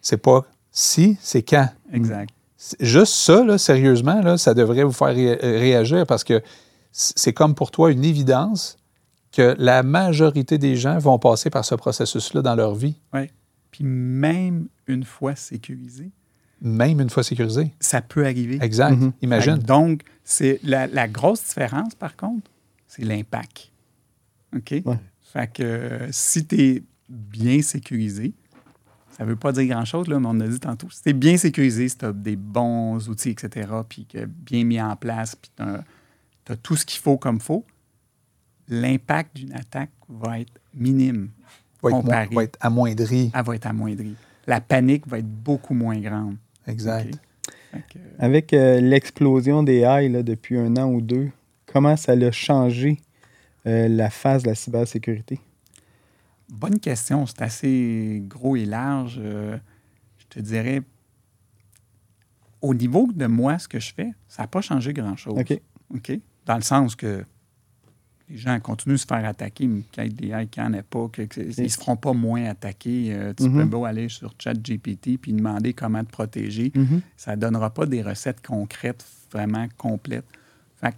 [0.00, 1.68] c'est pas si, c'est quand.
[1.92, 2.30] Exact.
[2.78, 6.40] Juste ça, là, sérieusement, là, ça devrait vous faire ré- réagir parce que
[6.98, 8.76] c'est comme pour toi une évidence
[9.30, 12.96] que la majorité des gens vont passer par ce processus-là dans leur vie,
[13.70, 16.10] Puis même une fois sécurisé,
[16.60, 17.72] même une fois sécurisé.
[17.78, 18.58] ça peut arriver.
[18.60, 18.96] Exact.
[18.96, 19.12] Mhm.
[19.22, 19.58] Imagine.
[19.58, 22.50] Donc, c'est la, la grosse différence, par contre,
[22.88, 23.70] c'est l'impact.
[24.56, 24.82] OK?
[24.84, 24.98] Ouais.
[25.20, 28.32] Fait que euh, si tu es bien sécurisé,
[29.10, 30.88] ça ne veut pas dire grand-chose, là, mais on a dit tantôt.
[30.90, 34.64] Si tu es bien sécurisé, si tu as des bons outils, etc., puis que bien
[34.64, 35.84] mis en place, puis tu as,
[36.54, 37.64] tout ce qu'il faut comme faut,
[38.68, 41.30] l'impact d'une attaque va être minime.
[41.82, 43.30] va, être va être amoindri.
[43.34, 44.16] Elle va être amoindrie.
[44.46, 46.36] La panique va être beaucoup moins grande.
[46.66, 47.18] Exact.
[47.72, 51.30] Que, Avec euh, l'explosion des AI là, depuis un an ou deux,
[51.66, 52.98] comment ça a changé
[53.66, 55.38] euh, la phase de la cybersécurité?
[56.48, 57.26] Bonne question.
[57.26, 59.20] C'est assez gros et large.
[59.22, 59.58] Euh,
[60.18, 60.80] je te dirais,
[62.62, 65.38] au niveau de moi, ce que je fais, ça n'a pas changé grand-chose.
[65.38, 65.60] OK.
[65.94, 66.20] OK?
[66.48, 67.24] Dans le sens que
[68.30, 71.40] les gens continuent de se faire attaquer, mais ait des en ait pas, que- que-
[71.40, 73.12] ils ne se feront pas moins attaquer.
[73.12, 73.52] Euh, tu Mhm.
[73.58, 76.72] peux beau aller sur ChatGPT puis demander comment te protéger.
[77.18, 80.24] Ça ne donnera pas des recettes concrètes, vraiment complètes.
[80.80, 80.96] Fait que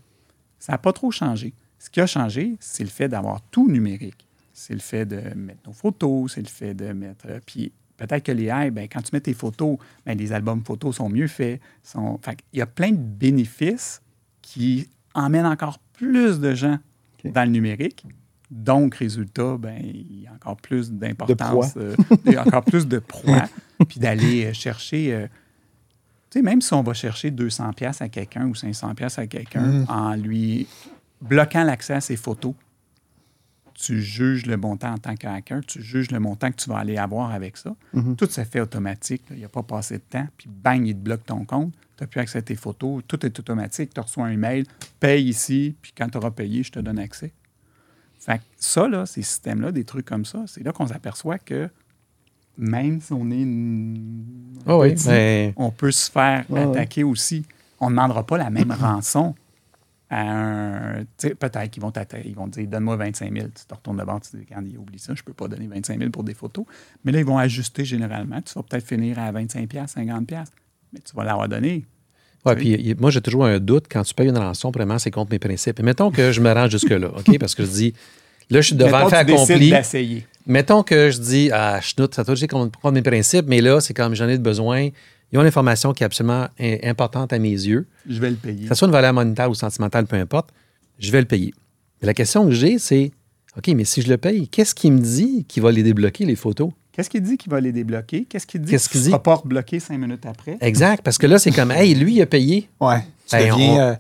[0.60, 1.52] ça n'a pas trop changé.
[1.80, 4.26] Ce qui a changé, c'est le fait d'avoir tout numérique.
[4.52, 7.26] C'est le fait de mettre nos photos, c'est le fait de mettre.
[7.28, 10.62] euh, Puis peut-être que les AI, ben, quand tu mets tes photos, ben, les albums
[10.64, 11.60] photos sont mieux faits.
[11.82, 12.18] Sont...
[12.22, 14.00] Fait il y a plein de bénéfices
[14.42, 16.78] qui emmènent encore plus de gens
[17.24, 18.04] dans le numérique.
[18.50, 21.94] Donc, résultat, ben, il y a encore plus d'importance, euh,
[22.26, 23.44] il y a encore plus de proie,
[23.88, 25.12] puis d'aller euh, chercher.
[25.14, 25.26] euh,
[26.30, 29.26] tu sais, même si on va chercher 200 pièces à quelqu'un ou 500 pièces à
[29.26, 29.86] quelqu'un Mm.
[29.88, 30.66] en lui
[31.20, 32.54] bloquant l'accès à ces photos,
[33.74, 36.78] tu juges le montant en tant que hacker, tu juges le montant que tu vas
[36.78, 37.74] aller avoir avec ça.
[37.94, 38.14] Mhm.
[38.16, 39.22] Tout se fait automatique.
[39.30, 40.26] Il n'y a pas passé de temps.
[40.36, 41.72] Puis bang, il te bloque ton compte.
[42.00, 43.02] Tu n'as plus accès à tes photos.
[43.06, 43.92] Tout est automatique.
[43.92, 44.64] Tu reçois un email,
[45.00, 47.30] paye ici, puis quand tu auras payé, je te donne accès.
[48.18, 51.68] Fait que ça, là, ces systèmes-là, des trucs comme ça, c'est là qu'on s'aperçoit que
[52.56, 57.44] même si on est une- Ah oui, petit, mais on peut se faire attaquer aussi.
[57.80, 59.34] On ne demandera pas la même rançon
[60.10, 61.04] à un.
[61.18, 61.92] Peut-être qu'ils vont,
[62.24, 63.48] ils vont te dire donne-moi 25 000.
[63.48, 65.48] Tu te retournes de bord, tu dis quand il oublie ça, je ne peux pas
[65.48, 66.64] donner 25 000 pour des photos.
[67.04, 68.40] Mais là, ils vont ajuster généralement.
[68.42, 70.50] Tu vas peut-être finir à 25 pièces 50 pièces
[70.92, 71.84] mais tu vas l'avoir donné.
[72.46, 75.10] Tu puis y- moi, j'ai toujours un doute quand tu payes une rançon, vraiment, c'est
[75.10, 75.78] contre mes principes.
[75.78, 77.38] Et mettons que je me rends jusque-là, OK?
[77.38, 77.94] Parce que je dis,
[78.48, 79.70] là, je suis devant Mettons, le fait tu accompli.
[79.70, 80.26] d'essayer.
[80.46, 83.92] Mettons que je dis, ah, chenoute, ça doit dire contre mes principes, mais là, c'est
[83.94, 84.88] comme j'en ai besoin.
[85.32, 87.86] Ils ont l'information qui est absolument im- importante à mes yeux.
[88.08, 88.62] Je vais le payer.
[88.62, 90.48] Que ce soit une valeur monétaire ou sentimentale, peu importe,
[90.98, 91.52] je vais le payer.
[92.00, 93.12] Mais la question que j'ai, c'est,
[93.56, 96.36] OK, mais si je le paye, qu'est-ce qui me dit qu'il va les débloquer, les
[96.36, 96.70] photos?
[97.00, 98.26] Qu'est-ce qu'il dit qu'il va les débloquer?
[98.26, 99.10] Qu'est-ce qu'il dit Qu'est-ce qu'il qu'il ne dit?
[99.12, 100.58] sera pas rebloqué cinq minutes après?
[100.60, 102.68] Exact, parce que là, c'est comme, hey, lui, il a payé.
[102.78, 103.00] Ouais.
[103.26, 103.94] Tu Ben, on- euh,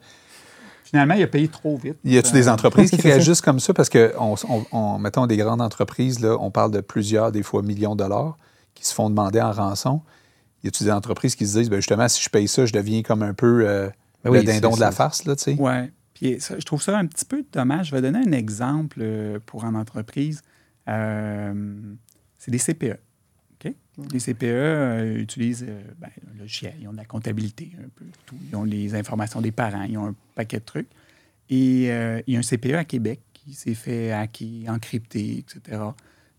[0.84, 1.96] Finalement, il a payé trop vite.
[2.04, 3.72] Y a-tu des Euh, entreprises qui réagissent comme ça?
[3.72, 7.42] Parce que, on, on- on- mettons, des grandes entreprises, là, on parle de plusieurs, des
[7.42, 8.36] fois millions de dollars,
[8.74, 10.02] qui se font demander en rançon.
[10.62, 13.00] Y a-tu des entreprises qui se disent, ben, justement, si je paye ça, je deviens
[13.02, 13.88] comme un peu euh,
[14.24, 15.56] Ben le oui, dindon de la farce, là, tu sais?
[15.58, 15.72] Oui.
[16.12, 17.86] Puis ça, je trouve ça un petit peu dommage.
[17.86, 20.42] Je vais donner un exemple euh, pour en entreprise.
[20.88, 21.54] Euh,
[22.40, 22.98] c'est des CPE.
[24.12, 26.74] Les CPE euh, utilisent euh, ben, logiciel.
[26.80, 28.36] Ils ont de la comptabilité, un peu tout.
[28.48, 29.82] Ils ont les informations des parents.
[29.82, 30.88] Ils ont un paquet de trucs.
[31.50, 35.82] Et euh, il y a un CPE à Québec qui s'est fait hacker, encrypter, etc.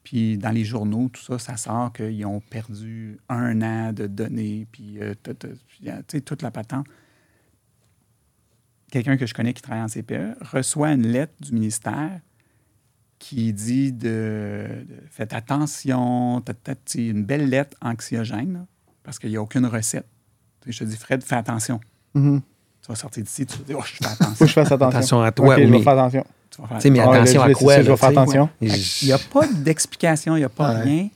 [0.03, 4.65] Puis dans les journaux, tout ça, ça sort qu'ils ont perdu un an de données,
[4.71, 4.97] puis
[6.25, 6.87] toute la patente
[8.91, 12.19] quelqu'un que je connais qui travaille en CPE reçoit une lettre du ministère
[13.21, 16.53] qui dit de, de- faites attention, tu
[16.85, 18.65] sais, une belle lettre anxiogène, là,
[19.03, 20.07] parce qu'il n'y a aucune recette.
[20.65, 21.79] Je te dis, Fred, fais attention.
[22.15, 22.41] Mhm.
[22.81, 24.45] Tu vas sortir d'ici, tu vas dire, oh, je fais Faut attention.
[24.45, 24.97] que je fasse attention.
[24.97, 26.25] Attention à toi, Ok, je mais- vais faire attention.
[26.49, 27.73] Tu vas faire mais Ah, là, attention à quoi?
[27.75, 28.49] ça, je là, vais faire attention.
[28.59, 30.81] Je- qu'il n'y a pas d'explication, il n'y a pas Ouais.
[30.81, 31.09] rien.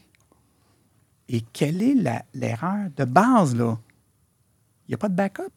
[1.27, 1.95] Et quelle est
[2.35, 3.77] l'erreur de base, là?
[4.87, 5.49] Il n'y a pas de backup.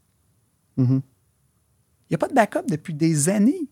[0.78, 1.02] Mhm.
[2.08, 3.68] Il n'y a pas de backup depuis des années.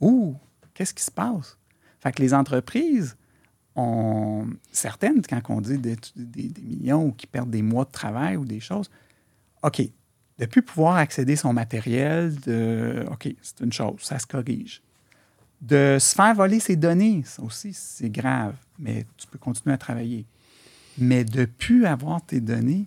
[0.00, 0.34] Ouh,
[0.72, 1.58] qu'est-ce qui se passe?
[2.00, 3.16] Fait que les entreprises,
[3.76, 8.36] ont, certaines, quand on dit des, des- millions ou qui perdent des mois de travail
[8.36, 8.90] ou des choses,
[9.62, 9.82] OK,
[10.38, 14.82] de plus pouvoir accéder son matériel, de, OK, c'est une chose, ça se corrige.
[15.60, 19.78] De se faire voler ses données, ça aussi, c'est grave, mais tu peux continuer à
[19.78, 20.26] travailler.
[20.98, 22.86] Mais de plus avoir tes données,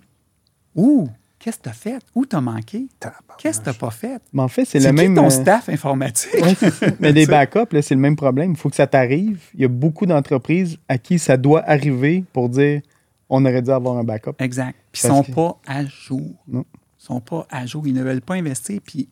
[0.75, 1.07] ouh,
[1.39, 1.99] qu'est-ce que tu as fait?
[2.13, 2.87] Où tu as manqué?
[3.37, 4.21] Qu'est-ce que tu n'as pas fait?
[4.33, 5.15] Mais en fait, c'est le même.
[5.15, 6.33] ton euh, staff informatique?
[6.41, 6.55] Ouais.
[6.99, 8.51] Mais des backups, là, c'est le même problème.
[8.51, 9.41] Il faut que ça t'arrive.
[9.55, 12.81] Il y a beaucoup d'entreprises à qui ça doit arriver pour dire
[13.29, 14.33] on aurait dû avoir un backup.
[14.39, 14.75] Exact.
[14.91, 16.35] Puis ils sont que- pas à jour.
[16.47, 16.65] Non.
[16.99, 17.87] Ils sont pas à jour.
[17.87, 18.81] Ils ne veulent pas investir.
[18.83, 19.07] Puis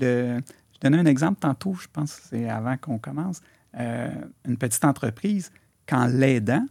[0.00, 0.40] le...
[0.74, 3.40] je donnais un exemple tantôt, je pense que c'est avant qu'on commence.
[3.78, 4.10] Euh,
[4.46, 5.50] une petite entreprise,
[5.86, 6.66] quand l'aidant,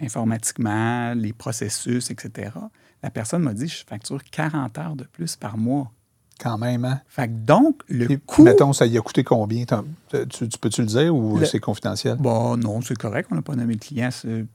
[0.00, 2.50] informatiquement, les processus, etc.,
[3.02, 5.90] la personne m'a dit je facture 40 heures de plus par mois.
[6.38, 7.00] Quand même, hein?
[7.06, 8.42] Fait que donc, le Puis, coût.
[8.42, 9.64] Mettons, ça y a coûté combien?
[10.10, 12.16] Tu, tu peux-tu le dire ou Le- c'est confidentiel?
[12.16, 14.08] Bon, non, c'est correct, on n'a pas nommé le client.
[14.10, 14.46] C'est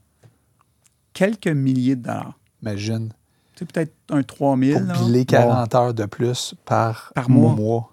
[1.12, 2.38] quelques milliers de dollars.
[2.62, 3.10] Imagine.
[3.54, 4.78] Tu sais, peut-être un 3 000.
[4.80, 4.94] Pour là.
[4.94, 7.54] biler 40 heures de plus par, Par mois.
[7.54, 7.92] mois.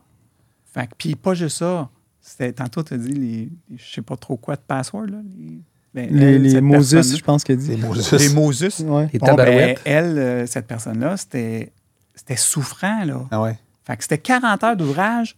[0.73, 1.89] Fait que, puis pas juste ça.
[2.19, 5.17] C'était, tantôt, tu as dit les, les- je sais pas trop quoi de password, là.
[5.37, 5.59] Les,
[5.93, 7.77] ben, Les, elle, les cette Moses, je pense qu'il a dit.
[7.77, 8.11] Moses.
[8.13, 8.79] Les Moses.
[8.79, 9.09] Ouais.
[9.13, 11.71] Les Bon, ben, elle, euh, cette personne-là, c'était,
[12.15, 13.25] c'était souffrant, là.
[13.31, 13.57] Ah ouais.
[13.85, 15.35] Fait que c'était 40 heures d'ouvrage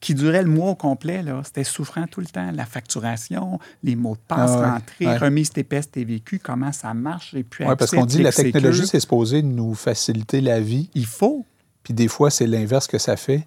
[0.00, 1.42] qui durait le mois au complet, là.
[1.44, 2.50] C'était souffrant tout le temps.
[2.52, 5.16] La facturation, les mots de passe Ah ouais, rentrés, ouais.
[5.16, 8.86] remise TPS, TVQ, comment ça marche, et puis Ouais, parce qu'on dit que la technologie,
[8.86, 10.90] c'est supposé nous faciliter la vie.
[10.94, 11.46] Il faut.
[11.84, 13.46] Puis des fois, c'est l'inverse que ça fait.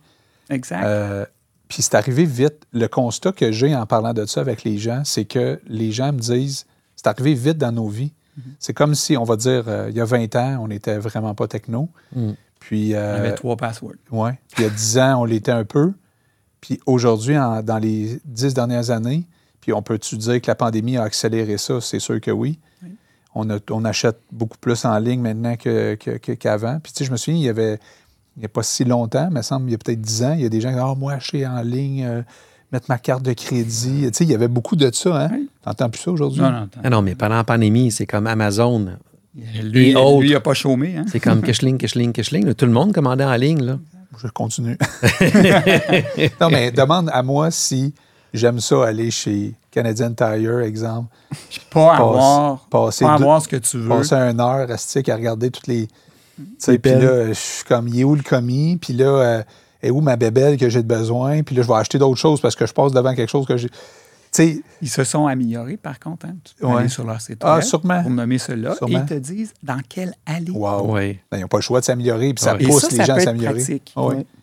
[0.50, 0.84] Exact.
[0.86, 1.26] Euh,
[1.68, 2.66] puis c'est arrivé vite.
[2.74, 6.12] Le constat que j'ai en parlant de ça avec les gens, c'est que les gens
[6.14, 8.14] me disent c'est arrivé vite dans nos vies.
[8.38, 8.44] Mhm.
[8.60, 11.34] C'est comme si, on va dire, euh, il y a 20 ans, on n'était vraiment
[11.36, 11.90] pas techno.
[12.16, 12.32] Mm.
[12.60, 13.94] Puis, euh, avait trois passwords.
[14.12, 14.40] ouais.
[14.54, 15.94] Puis il y a 10 ans, on l'était un peu.
[16.62, 19.24] Puis aujourd'hui, dans les 10 dernières années,
[19.62, 21.80] puis on peut-tu dire que la pandémie a accéléré ça?
[21.80, 22.60] C'est sûr que oui.
[22.84, 22.90] Oui.
[23.36, 26.80] On, a- on achète beaucoup plus en ligne maintenant que- que- que- qu'avant.
[26.80, 27.80] puis tu sais, je me souviens, il y avait,
[28.36, 30.34] il n'y a pas si longtemps, il me semble, il y a peut-être 10 ans,
[30.34, 32.22] il y a des gens qui disent Ah, moi, acheter en ligne, euh,
[32.72, 34.02] mettre ma carte de crédit.
[34.08, 35.30] Tu sais, il y avait beaucoup de ça, hein?
[35.32, 35.50] Oui.
[35.64, 36.42] T'entends plus ça aujourd'hui?
[36.42, 36.70] Non, non.
[36.84, 38.98] Ah non, mais pendant la pandémie, c'est comme Amazon.
[39.64, 40.22] Lui, Et autres.
[40.22, 40.96] lui, il n'a pas chômé.
[40.98, 41.06] Hein?
[41.12, 42.54] C'est comme Keshling, Keshling, Keshling.
[42.54, 43.62] Tout le monde commandait en ligne.
[43.64, 43.80] Là.
[44.22, 44.78] Je continue.
[46.42, 47.94] non, mais demande à moi si
[48.34, 51.08] j'aime ça aller chez Canadian Tire, exemple.
[51.70, 53.90] Pas avoir, passer pas deux- avoir ce que tu veux.
[53.90, 55.88] Passer une heure astique à regarder toutes les.
[56.38, 58.78] Tu sais, Les puis là, je suis comme, il est où le commis?
[58.78, 59.44] Puis là, euh,
[59.82, 61.44] est où ma bébelle que j'ai de besoin?
[61.44, 63.56] Puis là, je vais acheter d'autres choses parce que je passe devant quelque chose que
[63.58, 63.70] j'ai.
[63.70, 63.76] Tu
[64.32, 66.26] sais, Ils se sont améliorés, par contre.
[66.26, 66.36] Hein?
[66.44, 66.80] Tu peux Ouais.
[66.82, 68.02] aller sur leur site Ah, web sûrement.
[68.02, 70.52] pour nommer cela et ils te disent dans quelle allée.
[70.52, 70.94] wow.
[70.96, 72.66] Ben, ils n'ont pas le choix de s'améliorer, puis ça Ouais.
[72.66, 73.82] Pousse ça, les ça gens à s'améliorer.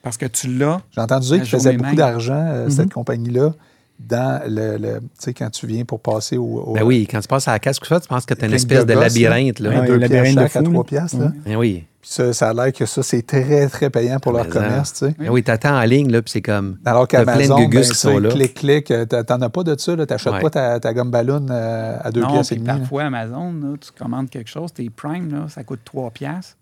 [0.03, 0.81] Parce que tu l'as.
[0.93, 2.71] J'ai entendu dire qu'ils faisaient beaucoup d'argent, euh, Mhm.
[2.71, 3.53] cette compagnie-là,
[3.99, 4.77] dans le.
[4.79, 6.45] le- tu sais, quand tu viens pour passer au.
[6.45, 8.51] au- Ben oui, quand tu passes à la casse, tu penses que tu as une
[8.51, 9.61] Plein espèce de labyrinthe.
[9.61, 9.71] Là.
[9.81, 11.33] Ouais, deux labyrinthe de à trois piastres, là.
[11.45, 11.85] Ben oui.
[12.01, 14.51] Puis ça, ça a l'air que ça, c'est très, très payant pour leur ça.
[14.51, 15.15] commerce, tu sais.
[15.17, 16.79] Ben oui, t'attends en ligne, là, puis c'est comme.
[16.85, 18.29] Alors plein de qu'Amazon, ben, qui tu sont là.
[18.31, 20.05] clic, clic, euh, t'en as pas de ça, là.
[20.05, 20.41] T'achètes Ouais.
[20.41, 22.67] pas ta, ta gomme ballon euh, à deux non, piastres et demi.
[22.67, 22.79] là.
[22.79, 26.57] parfois, Amazon, là, tu commandes quelque chose, tes Prime, là, ça coûte 3 piastres.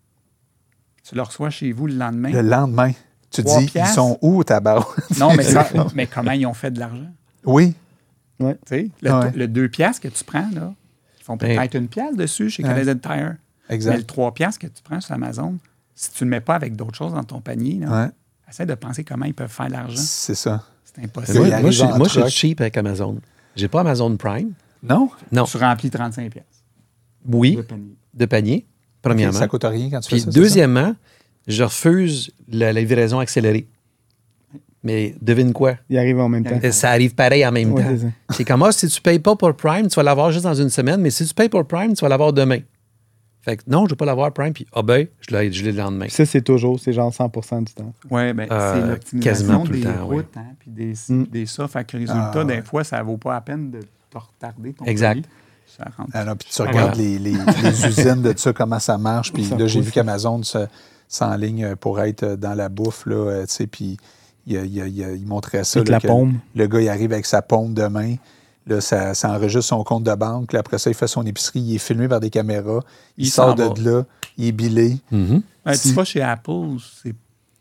[1.09, 2.29] Tu le reçois chez vous le lendemain.
[2.31, 2.91] Le lendemain,
[3.31, 3.95] tu Trois dis, ils piastres?
[3.95, 4.95] sont où, ta barre?
[5.19, 7.09] Non, mais, ça- mais comment ils ont fait de l'argent?
[7.45, 7.73] Oui,
[8.39, 9.31] Tu sais, le, Ouais.
[9.35, 10.73] le 2 piastres que tu prends, là,
[11.19, 12.69] ils font Ben- peut-être une pièce dessus chez Ouais.
[12.69, 13.35] Canadian Tire.
[13.69, 13.97] Mais exact.
[13.97, 15.57] le 3 piastres que tu prends sur Amazon,
[15.93, 18.09] si tu ne le mets pas avec d'autres choses dans ton panier, là, Ouais,
[18.49, 19.95] essaie de penser comment ils peuvent faire de l'argent.
[20.01, 20.65] c'est ça.
[20.83, 21.37] C'est Mais impossible.
[21.37, 22.31] Moi, il moi, je suis- en moi, je suis truck.
[22.31, 23.17] cheap avec Amazon.
[23.55, 24.53] J'ai pas Amazon Prime.
[24.81, 25.09] Non?
[25.31, 25.43] Non.
[25.45, 26.49] Tu remplis 35 piastres
[27.27, 27.95] Oui, de panier.
[28.15, 28.65] de panier,
[29.03, 29.37] premièrement.
[29.37, 30.25] Ça coûte rien quand tu fais Puis ça.
[30.25, 30.39] c'est ça?
[30.39, 30.95] deuxièmement,
[31.47, 33.67] je refuse la, la livraison accélérée.
[34.83, 35.75] Mais devine quoi?
[35.89, 36.59] Il arrive en même temps.
[36.71, 38.07] Ça arrive pareil en même Ouais, temps.
[38.31, 40.69] c'est comme, ah, si tu payes pas pour Prime, tu vas l'avoir juste dans une
[40.71, 42.59] semaine, mais si tu payes pour Prime, tu vas l'avoir demain.
[43.43, 45.63] Fait que non, je ne vais pas l'avoir Prime, puis ah ben, je l'ai je
[45.63, 46.07] l'ai le lendemain.
[46.09, 47.93] Ça, c'est toujours, c'est genre 100 du temps.
[48.09, 50.15] Oui, ben, Euh, c'est l'optimisation quasiment tout le des temps, oui.
[50.17, 51.23] routes, hein, puis des, Mm.
[51.25, 51.67] des ça.
[51.67, 52.61] Fait que résultat, Ah, des ouais.
[52.61, 55.13] fois, ça ne vaut pas la peine de te retarder ton Exact.
[55.15, 55.25] colis.
[55.77, 56.25] Ça rentre.
[56.25, 57.09] Non, puis tu Ah, regardes voilà.
[57.09, 59.31] les, les- les usines de ça, comment ça marche.
[59.33, 60.67] Puis là, j'ai vu qu'Amazon se-
[61.07, 63.97] s'enligne pour être dans la bouffe, là, euh, tu sais, puis
[64.51, 65.79] il, il- il- il montrait ça.
[65.79, 66.07] Avec là, la que.
[66.55, 68.15] Le gars, il arrive avec sa pompe de main.
[68.67, 70.53] Là, ça, ça enregistre son compte de banque.
[70.53, 71.59] Là, après ça, il fait son épicerie.
[71.61, 72.81] Il est filmé par des caméras.
[73.17, 74.03] Il, Il sort de là.
[74.37, 74.97] Il est billé.
[75.11, 75.41] Mhm.
[75.65, 77.15] Ben, tu vas chez Apple, c'est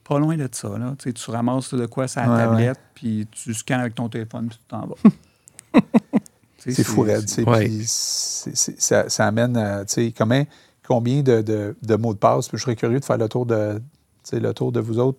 [0.04, 0.68] pas loin de ça.
[0.78, 0.94] Là.
[0.98, 4.08] Tu, sais, tu ramasses de quoi sur la Ouais, tablette, puis tu scannes avec ton
[4.08, 4.94] téléphone, puis tu t'en vas.
[6.58, 7.24] C'est fou, raide.
[7.24, 10.12] puis ça, ça amène, euh, tu sais,
[10.86, 12.48] combien, de, de- de mots de passe?
[12.48, 13.80] Puis je serais curieux de faire le tour de,
[14.32, 15.18] le tour de vous autres.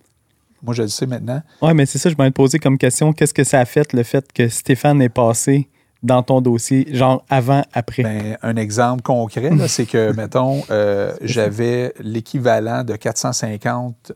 [0.64, 1.42] Moi, je le sais maintenant.
[1.62, 3.14] Ouais, mais c'est ça, je m'en ai posé comme question.
[3.14, 5.70] Qu'est-ce que ça a fait, le fait que Stéphane est passé
[6.04, 8.04] dans ton dossier, genre avant, après?
[8.04, 14.14] Ben, un exemple concret, c'est que, mettons, euh, j'avais l'équivalent de 450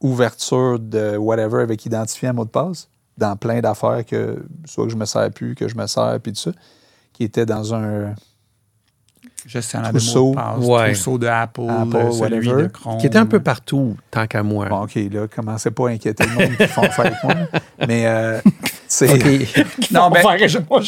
[0.00, 4.96] ouvertures de whatever avec identifiant mot de passe dans plein d'affaires que soit que je
[4.96, 6.52] me sers plus, que je me sers, puis tout ça,
[7.12, 8.14] qui était dans un.
[9.44, 10.92] Gestionnaire de Trousseau, mots de passe, ouais.
[10.92, 12.62] trousseau de Apple, Apple, celui whatever.
[12.62, 12.98] de Chrome.
[12.98, 14.66] Qui était un peu partout, tant qu'à moi.
[14.68, 17.34] Bon, OK, là, commencez pas à inquiéter le monde qui font faire avec moi.
[17.86, 18.40] Mais, euh,
[18.88, 19.06] c'est.
[19.92, 20.22] Non, ben,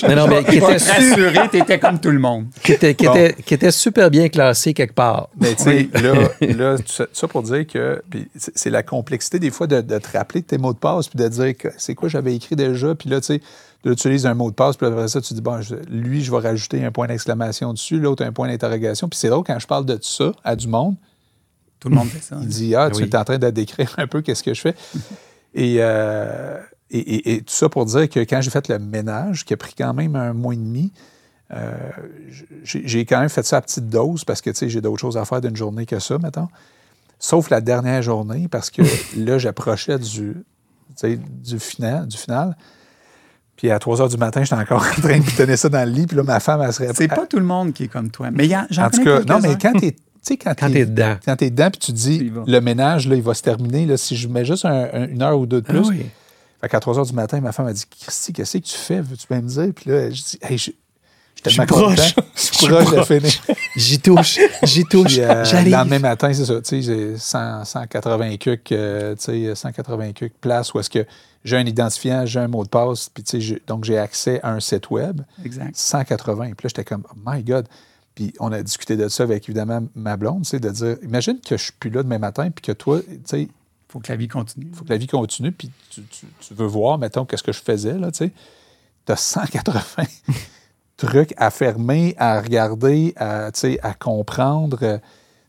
[0.08, 2.46] Mais non, mais qui était, rassurer, t'étais comme tout le monde.
[2.62, 3.14] qui, était, qui, Bon.
[3.14, 5.28] était, qui était super bien classé quelque part.
[5.40, 6.76] Mais tu sais, là, là,
[7.12, 10.46] ça, pour dire que puis c'est la complexité des fois de, de te rappeler de
[10.46, 12.94] tes mots de passe puis de dire que c'est quoi j'avais écrit déjà.
[12.94, 13.40] Puis là, tu sais,
[13.82, 16.30] tu utilises un mot de passe, puis après ça, tu dis, bon, je- lui, je
[16.30, 19.08] vais rajouter un point d'exclamation dessus, l'autre un point d'interrogation.
[19.08, 20.96] Puis c'est drôle quand je parle de ça à du monde,
[21.80, 22.36] Tout le monde fait ça.
[22.42, 23.08] il dit, ah, tu Oui.
[23.08, 24.74] es en train de décrire un peu qu'est-ce que je fais.
[25.54, 26.58] Et, euh,
[26.90, 29.56] et, et- et tout ça pour dire que quand j'ai fait le ménage, qui a
[29.56, 30.92] pris quand même un mois et demi,
[31.54, 31.72] euh,
[32.62, 35.16] j'ai quand même fait ça à petite dose parce que tu sais, j'ai d'autres choses
[35.16, 36.48] à faire d'une journée que ça, mettons.
[37.18, 38.82] Sauf la dernière journée parce que
[39.16, 40.36] là, j'approchais du,
[41.00, 42.56] tu du, final, du final.
[43.59, 45.92] Puis à 3 heures du matin, j'étais encore en train de tenir ça dans le
[45.94, 46.07] lit.
[46.07, 48.31] Puis là, ma femme, elle serait C'est pas tout le monde qui est comme toi.
[48.33, 49.92] Mais il y a- j'en en tout connais cas, non, mais quand t'es.
[49.92, 51.16] Tu sais, quand, Quand t'es dedans.
[51.25, 53.85] Quand t'es dedans, puis tu dis, le ménage, là, il va se terminer.
[53.87, 55.79] Là, si je mets juste un- un- une heure ou deux de plus.
[55.79, 56.07] Ah oui.
[56.61, 59.01] Fait qu'à 3 heures du matin, ma femme a dit Christy, qu'est-ce que tu fais?
[59.01, 59.68] Veux-tu bien me dire?
[59.75, 60.75] Puis là, je dis Hey, je je suis
[61.44, 62.14] Je suis tellement proche.
[62.35, 63.33] Je suis proche de finir.
[63.77, 66.55] J'y touche, j'y touche, Puis, euh, le lendemain matin, c'est ça.
[66.61, 71.07] Tu sais, j'ai 100, 180 cucs, euh, tu sais, 180 cucs places où est-ce que
[71.48, 74.40] j'ai un identifiant, j'ai un mot de passe, puis tu sais, j'ai- donc j'ai accès
[74.42, 75.22] à un site web.
[75.44, 75.74] Exact.
[75.74, 76.44] 180.
[76.44, 77.66] Puis là, j'étais comme, oh my God.
[78.14, 81.38] Puis on a discuté de ça avec évidemment ma blonde, tu sais, de dire, imagine
[81.40, 83.48] que je suis plus là demain matin, puis que toi, tu sais,
[83.88, 84.66] faut que la vie continue.
[84.70, 87.52] il faut que la vie continue, puis tu, tu- tu veux voir, mettons, qu'est-ce que
[87.52, 88.33] je faisais, là, tu sais.
[89.06, 90.04] Tu as 180
[90.96, 93.50] trucs à fermer, à regarder, à,
[93.83, 95.00] à comprendre.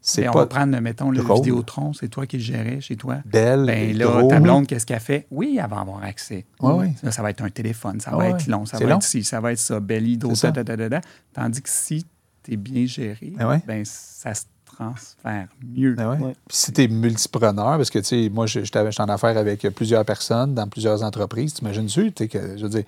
[0.02, 1.38] C'est on va prendre, mettons, le drôle.
[1.38, 3.18] Vidéotron, c'est toi qui le gérais chez toi.
[3.26, 4.28] belle, Ben là, drôle.
[4.30, 5.28] ta blonde, qu'est-ce qu'elle fait?
[5.30, 6.46] Oui, elle va avoir accès.
[6.62, 6.94] Ouais, ouais.
[7.04, 8.96] Là, ça va être un téléphone, ça Ah va être long, ça va long.
[8.98, 11.02] être ci, ça va être ça, belle da.
[11.34, 12.06] Tandis que si
[12.44, 13.62] tu es bien géré, ouais?
[13.68, 14.44] ben, ça se
[14.76, 15.96] transfère mieux.
[15.98, 16.36] Ah ouais?
[16.50, 19.62] Si tu es multipreneur, parce que tu sais, moi, je- j'étais j'étais en affaires avec
[19.76, 22.12] plusieurs personnes dans plusieurs entreprises, t'imagines-tu?
[22.14, 22.84] Tu que, je veux dire,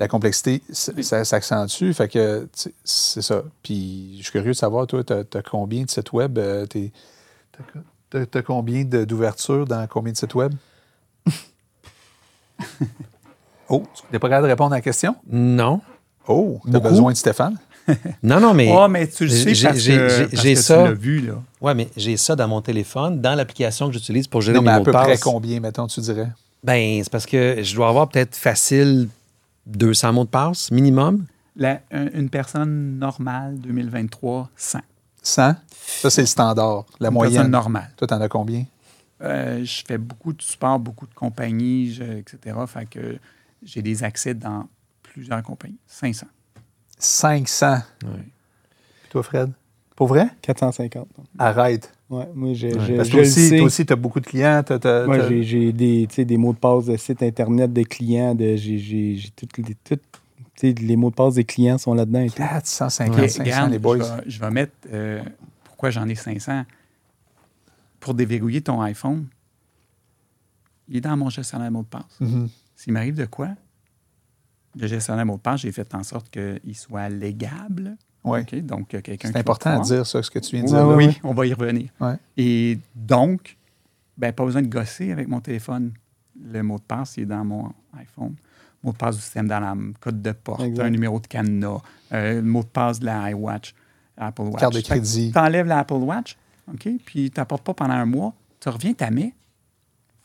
[0.00, 1.92] la complexité, ça, ça s'accentue.
[1.92, 3.42] Fait que, tu sais, c'est ça.
[3.62, 6.38] Puis je suis curieux de savoir, toi, tu as, combien de sites web?
[6.38, 6.92] euh, t'es-
[8.10, 10.54] T'as t'as combien d'ouvertures dans combien de sites web?
[13.68, 15.14] oh, tu n'es pas capable de répondre à la question?
[15.30, 15.80] Non.
[16.26, 16.88] Oh, tu as Beaucoup.
[16.88, 17.58] besoin de Stéphane?
[18.22, 18.70] Non, non, mais.
[18.72, 20.76] Oh, mais tu le sais j'ai- parce que, j'ai- parce j'ai que ça.
[20.82, 21.34] tu l'as vu, là.
[21.60, 24.70] Ouais, mais j'ai ça dans mon téléphone, dans l'application que j'utilise pour gérer Non, mais
[24.70, 25.20] mes à mots peu de près passe.
[25.20, 26.28] combien, mettons, tu dirais?
[26.64, 29.08] Ben, c'est parce que je dois avoir peut-être facile
[29.66, 31.24] 200 mots de passe minimum.
[31.56, 34.80] La- un- une personne normale, 2023, 100.
[35.22, 35.54] 100?
[35.70, 37.34] Ça, c'est le standard, la Une moyenne.
[37.34, 37.90] personne normale.
[37.96, 38.64] Toi, t'en as combien?
[39.22, 42.56] Euh, je fais beaucoup de support, beaucoup de compagnies, je- etc.
[42.68, 43.18] Fait que
[43.64, 44.68] j'ai des accès dans
[45.02, 45.78] plusieurs compagnies.
[45.88, 46.26] 500.
[46.98, 47.74] 500.
[48.04, 48.10] Ouais.
[49.02, 49.52] Puis toi, Fred?
[49.96, 50.28] Pour vrai?
[50.42, 51.08] 450.
[51.38, 51.92] Arrête.
[52.10, 52.86] Ouais, moi, j'ai, Ouais.
[52.86, 53.56] j'ai- Parce que je toi le aussi, sais.
[53.58, 54.62] toi aussi, tu as beaucoup de clients.
[54.64, 57.72] t'as- t'as- Moi, j'ai, j'ai des, tu sais, des mots de passe de sites internet
[57.72, 58.34] de clients.
[58.34, 60.00] De, j'ai, toutes les, toutes,
[60.54, 62.36] tu sais, les mots de passe des clients sont là-dedans et tout.
[62.36, 63.98] 450, Ok, 500, regarde, les boys.
[63.98, 64.72] Je vais, je vais mettre.
[64.92, 65.22] euh,
[65.64, 66.64] pourquoi j'en ai 500
[68.00, 69.26] Pour déverrouiller ton iPhone,
[70.88, 72.20] il est dans mon gestionnaire de mot de passe.
[72.20, 72.48] Mhm.
[72.76, 73.48] S'il m'arrive de quoi
[74.80, 77.96] Le gestionnaire mot de passe, j'ai fait en sorte qu'il soit légable.
[78.24, 78.42] Ouais.
[78.42, 78.54] OK?
[78.62, 80.76] Donc, euh, quelqu'un C'est important à dire, ça, ce que tu viens de dire.
[80.86, 80.94] là.
[80.96, 81.90] Oui, on va y revenir.
[82.00, 82.14] Ouais.
[82.36, 83.56] Et donc,
[84.16, 85.92] ben, pas besoin de gosser avec mon téléphone.
[86.40, 88.34] Le mot de passe, il est dans mon iPhone.
[88.84, 90.84] Mot de passe du système d'alarme, code de porte, Exact.
[90.84, 91.78] un numéro de cadenas,
[92.12, 93.74] euh, le mot de passe de la iWatch,
[94.16, 94.60] Apple Watch.
[94.60, 95.32] Carte de crédit.
[95.32, 96.36] Tu enlèves l'Apple Watch,
[96.72, 99.34] OK, puis tu n'apportes pas pendant un mois, tu reviens, ta mets.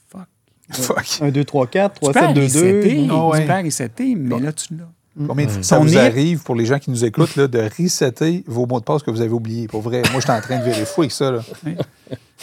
[0.09, 0.27] Fuck.
[0.71, 1.05] Fuck.
[1.21, 3.07] 1, 2, 3, 4, Tu 3, peux 7, 2, resetter, 2.
[3.11, 3.41] Ah ouais.
[3.41, 5.25] tu peux resetter, mais là, tu l'as.
[5.27, 5.61] Combien de Ouais.
[5.61, 8.83] ça vous arrive, pour les gens qui nous écoutent, là, de resetter vos mots de
[8.83, 9.67] passe que vous avez oubliés?
[9.67, 11.31] Pour vrai, moi, je suis en train de vérifier avec ça.
[11.31, 11.39] Là.
[11.65, 11.75] Oui.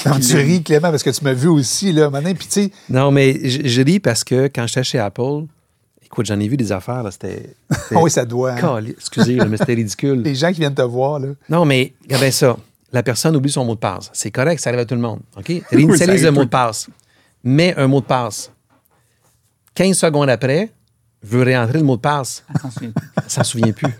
[0.06, 2.32] Non, tu ris, Clément, parce que tu m'as vu aussi, là, maintenant.
[2.34, 5.46] Puis, tu sais, Non, mais je, je ris parce que quand j'étais chez Apple,
[6.04, 7.54] écoute, j'en ai vu des affaires, là, c'était.
[7.72, 8.52] c'était- ah oui, ça doit.
[8.52, 8.60] hein.
[8.60, 10.22] Cali- Excusez, là, mais c'était ridicule.
[10.24, 11.28] Les gens qui viennent te voir, là.
[11.48, 12.56] Non, mais regardez ça.
[12.92, 14.10] La personne oublie son mot de passe.
[14.12, 15.18] C'est correct, ça arrive à tout le monde.
[15.36, 15.46] OK?
[15.48, 16.86] ça Réinitialise arrive le mot de passe.
[17.44, 18.50] Mets un mot de passe.
[19.74, 20.70] 15 secondes après,
[21.22, 22.44] veut réentrer le mot de passe.
[22.54, 23.04] Elle s'en souvient plus.
[23.16, 23.94] Elle s'en souvient plus.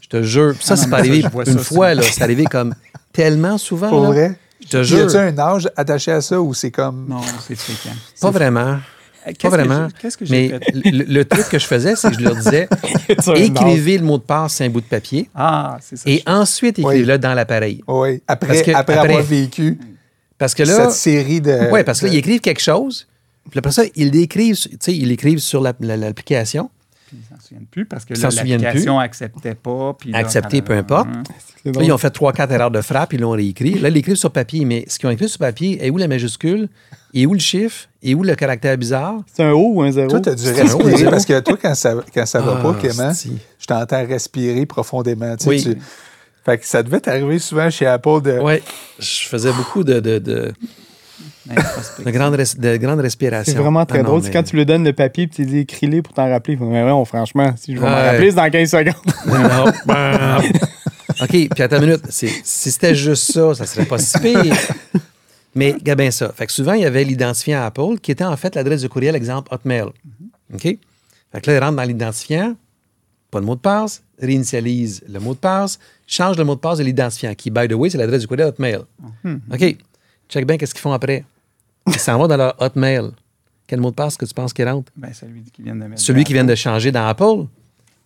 [0.00, 0.54] Je te jure.
[0.60, 2.02] Ça, Ah c'est pas ça, arrivé je une ça fois, là.
[2.02, 2.74] C'est arrivé comme
[3.12, 3.88] tellement souvent.
[3.88, 4.08] Pour là.
[4.08, 4.36] vrai?
[4.62, 5.04] Je te Y jure.
[5.06, 7.06] a-tu un âge attaché à ça ou c'est comme.
[7.08, 7.96] Non, c'est fréquent.
[8.20, 8.78] Pas vraiment.
[9.24, 9.88] Qu'est-ce Pas vraiment.
[10.00, 10.72] Qu'est-ce que j'ai Mais fait?
[10.92, 12.68] le, le truc que je faisais, c'est que je leur disais
[13.36, 16.04] écrivez le mot de passe sur un bout de papier Ah, c'est ça.
[16.10, 17.82] et ensuite écrivez-le dans l'appareil.
[17.86, 19.78] Oui, après, après- avoir vécu
[20.40, 21.70] Parce que là, cette série de.
[21.72, 23.06] Oui, parce que là, de- ils écrivent quelque chose,
[23.48, 26.68] puis après ça, ils l'écrivent, tu sais, ils l'écrivent sur la- la- l'application.
[27.06, 29.94] Puis ils s'en souviennent plus parce que l'application acceptait pas.
[29.98, 31.08] Puis là, Accepter, peu importe.
[31.12, 31.22] hein.
[31.64, 33.78] Là, ils ont fait trois, quatre erreurs de frappe, ils l'ont réécrit.
[33.80, 36.08] Là, ils l'écrivent sur papier, mais ce qu'ils ont écrit sur papier, est où la
[36.08, 36.68] majuscule,
[37.12, 39.16] et où le chiffre, et où le caractère bizarre?
[39.34, 40.08] C'est un O ou un 0?
[40.08, 41.10] Toi, tu as dû C'est un respirer zéro?
[41.10, 43.32] parce que toi, quand ça, quand ça va Ah, pas, Clément, si.
[43.58, 45.36] je t'entends respirer profondément.
[45.36, 45.62] tu sais, Oui.
[45.62, 45.76] tu-
[46.50, 48.38] Fait que ça devait t'arriver souvent chez Apple de.
[48.42, 48.54] Oui,
[48.98, 50.52] je faisais beaucoup de, de, de,
[52.04, 53.52] de grandes, res- de grandes respirations.
[53.52, 54.22] C'est vraiment très Ah non, drôle.
[54.24, 56.56] mais- quand tu lui donnes le papier et tu dis écris-les pour t'en rappeler.
[56.60, 58.94] Mais non, franchement, si je vais m'en rappeler, c'est dans 15 secondes.
[59.26, 60.50] Non.
[61.22, 62.02] OK, puis attends une minute.
[62.08, 64.56] C'est- Si c'était juste ça, ça serait pas si pire.
[65.54, 66.32] Mais regarde bien ça.
[66.34, 69.16] Fait que souvent, il y avait l'identifiant Apple qui était en fait l'adresse de courriel,
[69.16, 69.86] exemple Hotmail.
[70.54, 70.62] OK?
[70.62, 70.78] Fait
[71.42, 72.54] que là, il rentre dans l'identifiant,
[73.30, 75.78] pas de mot de passe, réinitialise le mot de passe,
[76.10, 78.48] change le mot de passe de l'identifiant, qui, by the way, c'est l'adresse du courriel
[78.48, 78.80] Hotmail.
[79.24, 79.76] OK.
[80.28, 81.24] Check bien qu'est-ce qu'ils font après.
[81.86, 83.10] Ils s'en vont dans leur Hotmail.
[83.66, 84.90] Quel mot de passe que tu penses qu'ils rentre?
[84.96, 86.02] Ben, celui qui vient de mettre.
[86.02, 87.46] Celui qui vient de changer dans Apple,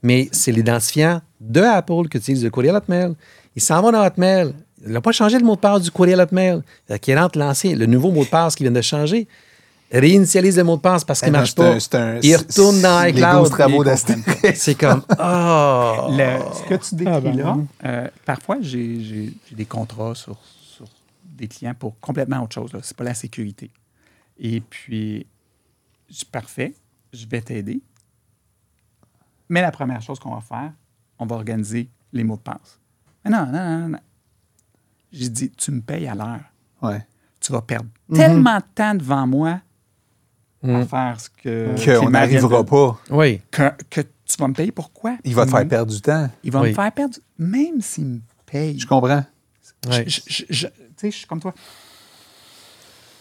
[0.03, 3.15] mais c'est l'identifiant de Apple qui utilise le courriel Hotmail.
[3.57, 4.53] Il s'en va dans Hotmail.
[4.87, 6.61] Il n'a pas changé le mot de passe du courriel Hotmail.
[6.87, 9.27] Fait qu'il rentre l'ancien, le nouveau mot de passe qui vient de changer.
[9.99, 11.74] Réinitialise le mot de passe parce qu'il Eh ne marche pas.
[11.99, 13.40] un- Il retourne dans iCloud.
[13.42, 14.24] 12 travaux Ils d'Astérix.
[14.61, 16.09] C'est comme oh.
[16.11, 20.84] Le- ce que tu décris Ah, ben, là, euh, parfois, j'ai des contrats sur, sur
[21.24, 22.70] des clients pour complètement autre chose.
[22.70, 23.70] Ce n'est pas la sécurité.
[24.38, 25.26] Et puis,
[26.11, 26.74] je dis, parfait,
[27.12, 27.80] je vais t'aider.
[29.49, 30.72] Mais la première chose qu'on va faire,
[31.18, 32.78] on va organiser les mots de passe.
[33.24, 33.99] Mais non, non, non, non.
[35.12, 36.40] J'ai dit, tu me payes à l'heure.
[36.82, 37.07] Ouais.
[37.40, 39.61] Tu vas perdre tellement de temps devant moi
[40.65, 40.87] à Mm.
[40.89, 41.69] faire ce que.
[41.69, 42.99] Qu'on Clément n'arrivera de- pas.
[43.11, 43.41] Oui.
[43.51, 45.17] Que, que tu vas me payer pourquoi?
[45.25, 46.29] Il va te faire perdre du temps.
[46.43, 46.71] Il va Oui.
[46.71, 47.17] me faire perdre.
[47.39, 48.79] Même s'il me paye.
[48.79, 49.25] Je comprends.
[49.89, 50.05] Ouais.
[50.07, 51.53] Je, je- je- tu sais, je suis comme toi.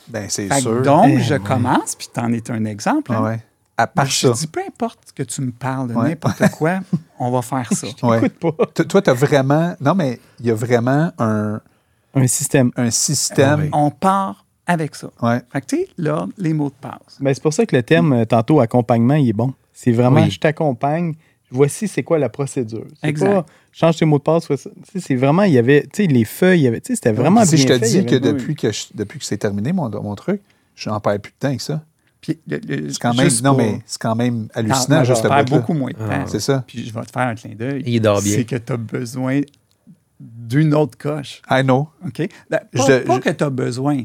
[0.07, 0.81] Ben, c'est sûr.
[0.81, 3.11] donc, Eh, je commence, puis t'en es un exemple.
[3.13, 3.23] Ah hein.
[3.23, 3.43] ouais.
[3.77, 4.33] à part je ça.
[4.33, 6.09] dis, peu importe que tu me parles de Ouais.
[6.09, 6.79] n'importe quoi,
[7.19, 7.87] on va faire ça.
[8.03, 8.17] Ouais.
[8.19, 8.65] Écoute pas.
[8.67, 9.75] T- Toi, tu as vraiment.
[9.81, 11.59] Non, mais il y a vraiment un,
[12.13, 12.71] Un système.
[12.77, 13.59] un système.
[13.59, 13.69] Ah oui.
[13.73, 15.09] On part avec ça.
[15.21, 15.39] Ouais.
[15.51, 17.17] Fait que, tu sais, là, les mots de passe.
[17.19, 19.53] Ben, c'est pour ça que le terme, euh, tantôt, accompagnement, il est bon.
[19.73, 20.29] C'est vraiment, Oui.
[20.31, 21.13] je t'accompagne,
[21.51, 22.85] voici c'est quoi la procédure.
[23.01, 23.27] C'est Exact.
[23.33, 24.47] pas, change tes mots de passe.
[24.99, 27.11] C'est vraiment, il y avait, tu sais, les feuilles, il y avait, tu sais, c'était
[27.11, 28.21] vraiment si bien je te fait, dis que oui.
[28.21, 30.41] depuis que, je- depuis que c'est terminé, mon, mon truc,
[30.75, 31.83] je n'en perds plus de temps avec ça.
[32.21, 35.23] Puis, le- le- C'est quand même, non, pour- mais c'est quand même hallucinant, moi, juste
[35.25, 36.05] le beaucoup moins de temps.
[36.09, 36.63] Ah, C'est ça.
[36.65, 37.83] Puis je vais te faire un clin d'œil.
[37.85, 38.35] Il dort bien.
[38.37, 39.41] C'est que tu as besoin
[40.19, 41.41] d'une autre coche.
[41.49, 41.89] I know.
[42.05, 42.19] OK?
[42.49, 44.03] Ben, pas Je- pas je- que tu as besoin.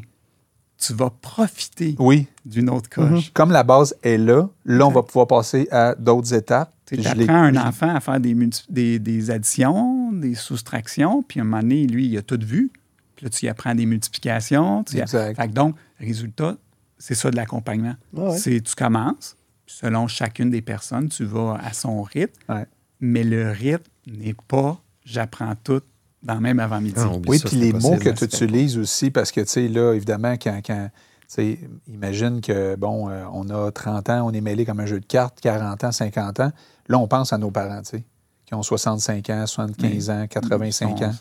[0.79, 2.27] Tu vas profiter Oui.
[2.45, 3.31] d'une autre coche.
[3.33, 6.73] Comme la base est là, là, on va pouvoir passer à d'autres étapes.
[6.85, 11.43] Tu apprends un enfant à faire des, multi- des, des additions, des soustractions, puis à
[11.43, 12.71] un moment donné, lui, il a tout vu.
[13.15, 14.83] Puis là, tu y apprends des multiplications.
[14.85, 15.35] Tu a- Exact.
[15.35, 16.55] Fait que donc, résultat,
[16.97, 17.95] c'est ça de l'accompagnement.
[18.13, 18.37] Ouais, ouais.
[18.37, 22.65] C'est tu commences, puis selon chacune des personnes, tu vas à son rythme, Ouais.
[23.01, 25.81] mais le rythme n'est pas j'apprends tout
[26.23, 26.95] dans même avant-midi.
[26.97, 29.93] Ah, Oui, ça, puis les mots que tu utilises aussi, parce que, tu sais, là,
[29.93, 30.89] évidemment, quand, quand
[31.21, 34.85] tu sais, imagine que, bon, euh, on a 30 ans, on est mêlé comme un
[34.85, 36.51] jeu de cartes, 40 ans, 50 ans.
[36.87, 38.03] Là, on pense à nos parents, tu sais,
[38.45, 41.11] qui ont 65 ans, 75 ans, 85 ans.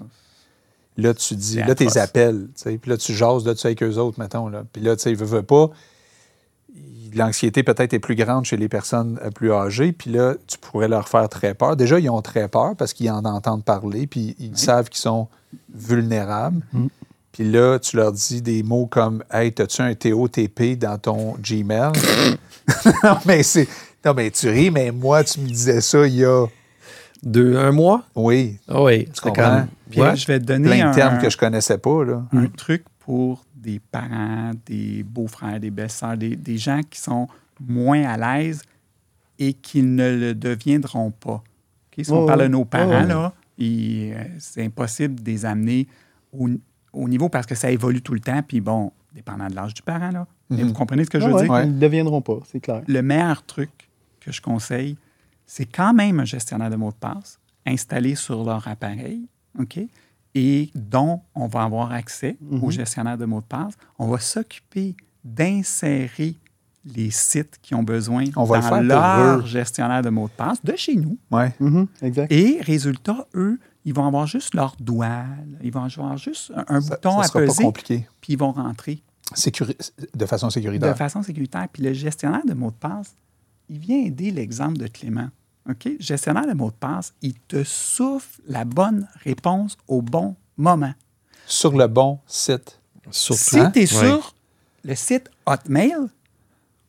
[0.96, 1.96] Là, tu dis, là, tu les atroce.
[1.96, 4.64] appelles, tu sais, puis là, tu jases là, tu avec eux autres, mettons, là.
[4.72, 5.70] Puis là, tu sais, veux, veux pas,
[7.14, 10.88] l'anxiété peut-être est plus grande chez les personnes euh, plus âgées, puis là, tu pourrais
[10.88, 11.76] leur faire très peur.
[11.76, 15.28] Déjà, ils ont très peur parce qu'ils en entendent parler, puis ils savent qu'ils sont
[15.74, 16.62] vulnérables.
[17.32, 21.92] Puis là, tu leur dis des mots comme Hey, as-tu un TOTP dans ton Gmail?
[23.04, 23.68] non, mais c'est.
[24.04, 26.46] Non, mais tu ris, mais moi, tu me disais ça il y a.
[27.24, 28.04] Deux, un mois?
[28.14, 29.08] Oui, Ah oui.
[29.12, 29.42] Tu comprends?
[29.42, 30.14] comme- Puis Ouais.
[30.14, 32.22] je vais te donner plein un, de termes que je connaissais pas, là.
[32.32, 37.28] un truc pour des parents, des beaux-frères, des belles-sœurs, des, des gens qui sont
[37.60, 38.62] moins à l'aise
[39.38, 41.42] et qui ne le deviendront pas.
[41.98, 42.04] OK?
[42.04, 43.08] Si on parle de nos parents, oh.
[43.08, 45.86] là, euh, c'est impossible de les amener
[46.32, 46.48] au,
[46.92, 48.42] au niveau parce que ça évolue tout le temps.
[48.42, 50.26] Puis bon, dépendant de l'âge du parent, là.
[50.50, 50.68] Mais Mhm.
[50.68, 51.52] vous comprenez ce que je veux ouais, dire?
[51.52, 51.66] Ouais.
[51.66, 52.82] Ils ne deviendront pas, c'est clair.
[52.86, 53.70] Le meilleur truc
[54.20, 54.96] que je conseille,
[55.44, 59.26] c'est quand même un gestionnaire de mots de passe installé sur leur appareil,
[59.58, 59.78] OK?
[60.34, 62.62] Et dont on va avoir accès Mhm.
[62.64, 63.74] au gestionnaire de mots de passe.
[63.98, 66.34] On va s'occuper d'insérer
[66.84, 70.32] les sites qui ont besoin On va le faire dans leur gestionnaire de mots de
[70.32, 71.18] passe de chez nous.
[71.30, 71.54] Ouais.
[71.60, 72.32] Mhm, exact.
[72.32, 75.24] Et résultat, eux, ils vont avoir juste leur doigt,
[75.62, 78.08] ils vont avoir juste un, un Ça, bouton ça à sera pas peser, compliqué.
[78.20, 79.02] puis ils vont rentrer
[79.34, 79.76] Sécuri-
[80.14, 80.96] de façon de sécuritaire.
[80.96, 81.68] façon sécuritaire.
[81.70, 83.14] Puis le gestionnaire de mots de passe,
[83.68, 85.28] il vient aider l'exemple de Clément.
[85.68, 85.84] OK?
[85.84, 90.94] Le gestionnaire de mots de passe, il te souffle la bonne réponse au bon moment.
[91.46, 92.80] Sur le bon site.
[93.10, 93.40] Surtout.
[93.42, 94.34] Si tu es sur
[94.84, 95.94] le site Hotmail,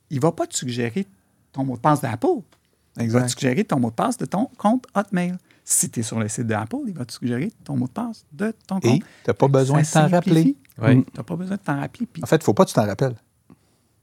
[0.09, 1.07] il ne va pas te suggérer
[1.51, 2.27] ton mot de passe d'Apple.
[2.99, 5.35] Il va te suggérer ton mot de passe de ton compte Hotmail.
[5.63, 8.25] Si tu es sur le site d'Apple, il va te suggérer ton mot de passe
[8.33, 8.99] de ton Et compte.
[9.01, 10.57] tu n'as pas besoin de t'en rappeler.
[10.75, 12.05] Tu n'as pas besoin de t'en rappeler.
[12.05, 13.15] Puis En fait, il ne faut pas que tu t'en rappelles.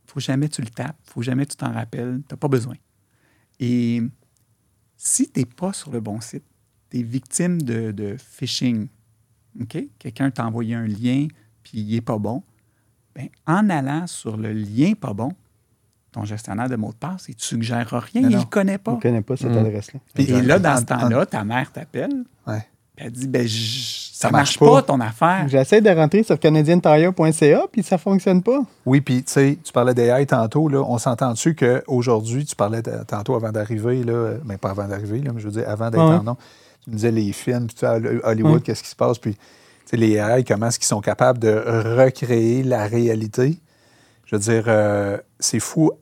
[0.06, 2.48] faut jamais que tu le tapes, faut jamais que tu t'en rappelles, tu n'as pas
[2.48, 2.74] besoin.
[3.58, 4.00] Et
[4.96, 6.44] si tu n'es pas sur le bon site,
[6.90, 8.88] tu es victime de, de phishing,
[9.60, 9.78] OK?
[9.98, 11.26] Quelqu'un t'a envoyé un lien,
[11.62, 12.42] puis il n'est pas bon.
[13.14, 15.32] Ben, en allant sur le lien pas bon,
[16.12, 18.78] ton gestionnaire de mot de passe, il ne te suggérera rien, il ne connaît On
[18.78, 18.94] pas.
[18.96, 19.58] ne connaît pas cette Mm.
[19.58, 20.00] adresse-là.
[20.16, 22.66] Et là, dans ce temps-là, ta mère t'appelle, Ouais.
[22.96, 24.82] Puis elle dit ben, j- ça Ça ne marche marche pas, pas.
[24.82, 25.44] ton affaire.
[25.48, 28.60] J'essaie de rentrer sur canadientire.ca puis ça ne fonctionne pas.
[28.86, 32.80] Oui, puis tu sais, tu parlais d'AI tantôt, là, on s'entend dessus qu'aujourd'hui, tu parlais
[32.82, 35.90] de- tantôt avant d'arriver, là, mais pas avant d'arriver, là, mais je veux dire avant
[35.90, 36.16] d'être ouais.
[36.16, 36.36] en nom,
[36.84, 37.98] tu me disais les films, puis tu sais, à
[38.30, 38.60] Hollywood, Ouais.
[38.60, 39.40] qu'est-ce qui se passe, puis tu
[39.86, 41.50] sais, les AI, comment est-ce qu'ils sont capables de
[41.96, 43.58] recréer la réalité?
[44.24, 45.92] Je veux dire, euh, c'est fou.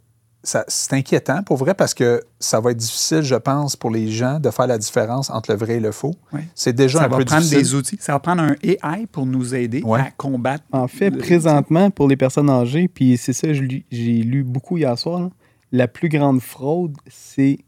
[0.46, 4.38] C'est inquiétant pour vrai parce que ça va être difficile, je pense, pour les gens
[4.38, 6.14] de faire la différence entre le vrai et le faux.
[6.34, 6.40] Oui.
[6.54, 7.62] C'est déjà Ça un va peu prendre difficile.
[7.62, 7.96] des outils.
[7.98, 10.00] Ça va prendre un AI pour nous aider Ouais.
[10.00, 10.64] à combattre.
[10.70, 13.82] En fait, le- présentement, pour les personnes âgées, puis c'est ça, j'ai
[14.22, 15.30] lu beaucoup hier soir, là,
[15.72, 17.58] la plus grande fraude, c'est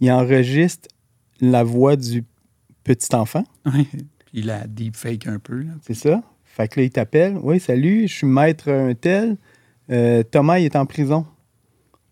[0.00, 0.88] il enregistre
[1.40, 2.24] la voix du
[2.82, 3.86] petit enfant, Ouais.
[4.32, 5.64] Puis la deepfake un peu.
[5.86, 6.22] c'est ça.
[6.44, 7.38] Fait que là, il t'appelle.
[7.42, 9.36] Oui, salut, je suis maître un tel.
[9.90, 11.26] Euh, Thomas, il est en prison.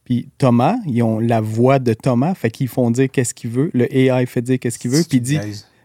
[0.05, 3.71] Puis Thomas, ils ont la voix de Thomas, fait qu'ils font dire qu'est-ce qu'il veut.
[3.73, 5.39] Le AI fait dire qu'est-ce qu'il veut, puis il dit.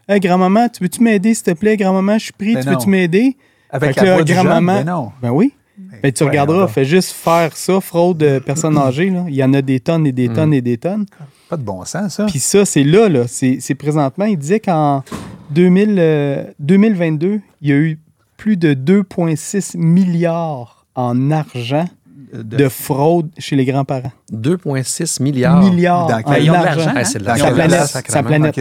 [0.08, 2.90] Hey, grand-maman, tu veux-tu m'aider, s'il te plaît, grand-maman, je suis pris, Ben tu veux-tu
[2.90, 3.38] m'aider
[3.70, 5.12] Avec Fait la voix grand-maman- non.
[5.22, 5.54] Ben oui.
[6.02, 9.10] Ben, tu Ouais, regarderas, fais juste faire ça, fraude personnes âgées.
[9.12, 9.26] Là.
[9.28, 11.06] Il y en a des tonnes et des tonnes et des tonnes.
[11.48, 12.26] Pas de bon sens, ça.
[12.26, 13.26] Puis ça, c'est là, là.
[13.28, 14.26] C'est c'est présentement.
[14.26, 15.04] Il disait qu'en
[15.52, 18.00] 2000, euh, 2022, il y a eu
[18.38, 21.86] plus de 2,6 milliards en argent
[22.34, 24.12] de, fraude chez les grands-parents.
[24.32, 25.62] 2,6 milliards.
[25.64, 26.06] Milliards.
[26.10, 26.86] En quel- Ils ont de argent.
[26.94, 26.94] l'argent.
[26.96, 27.36] Ah.
[27.38, 27.86] Sa planète.
[28.08, 28.60] Sa planète.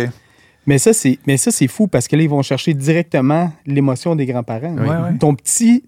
[0.67, 4.15] Mais ça, c'est, mais ça, c'est fou parce que là, ils vont chercher directement l'émotion
[4.17, 4.77] des grands-parents.
[4.77, 5.19] Ouais, ouais.
[5.19, 5.85] Ton petit,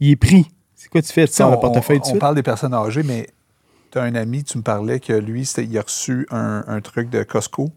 [0.00, 0.46] il est pris.
[0.74, 1.26] C'est quoi tu fais?
[1.26, 3.26] Tu sors le portefeuille on- on parle des personnes âgées, mais
[3.90, 7.08] tu as un ami, tu me parlais que lui, il a reçu un, un truc
[7.10, 7.70] de Costco.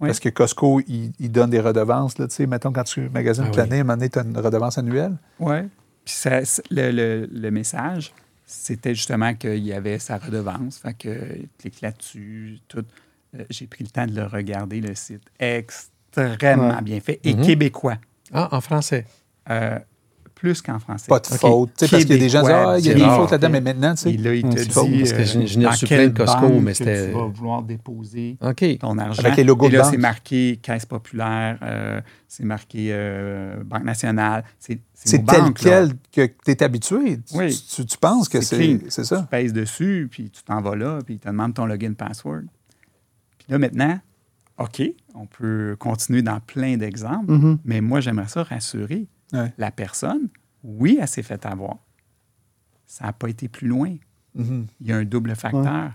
[0.00, 0.08] Oui.
[0.08, 2.18] Parce que Costco, il, il donne des redevances.
[2.18, 3.62] Là, tu sais, mettons, quand tu magasines Ah toute oui.
[3.62, 5.16] l'année, à un moment donné, tu as une redevance annuelle.
[5.40, 5.56] Oui.
[6.04, 8.14] Puis ça- le- le message,
[8.52, 10.78] c'était justement qu'il y avait sa redevance.
[10.78, 12.84] Fait que clique là-dessus, tout.
[13.36, 15.22] Euh, J'ai pris le temps de le regarder, le site.
[15.38, 16.82] Extrêmement Ouais.
[16.82, 17.20] bien fait.
[17.22, 17.42] Et Mhm.
[17.42, 17.98] québécois.
[18.32, 19.06] Ah, en français.
[19.48, 19.78] Euh,
[20.40, 21.04] plus qu'en français.
[21.06, 21.38] Pas de OK.
[21.38, 21.70] faute.
[21.76, 23.00] Tu sais, Parce qu'il y a des gens qui disent Ah, il y a des
[23.04, 24.14] fautes là-dedans, mais maintenant, tu sais.
[24.14, 26.40] Et là, il te c'est dit faux, parce que je- n'ai reçu plein de Costco,
[26.48, 28.38] banque mais c'était- Tu vas vouloir déposer
[28.80, 29.22] ton argent?
[29.22, 34.44] Avec les logos Et là, c'est marqué Caisse populaire, euh, c'est marqué euh, Banque nationale.
[34.58, 35.86] C'est tel banques, là.
[36.10, 37.18] quel que tu es habitué.
[37.18, 37.62] Tu- Oui.
[37.74, 39.28] Tu, tu penses que C'est c'est Tu ça?
[39.30, 42.44] pèses dessus, puis tu t'en vas là, puis ils te demandent ton login password.
[43.38, 43.98] Puis là, maintenant,
[44.58, 44.82] OK,
[45.14, 47.58] on peut continuer dans plein d'exemples, Mhm.
[47.64, 49.52] mais moi, j'aimerais ça rassurer Ouais.
[49.58, 50.28] la personne.
[50.62, 51.78] Oui, elle s'est fait avoir.
[52.86, 53.96] Ça n'a pas été plus loin.
[54.34, 54.66] Mhm.
[54.80, 55.92] Il y a un double facteur.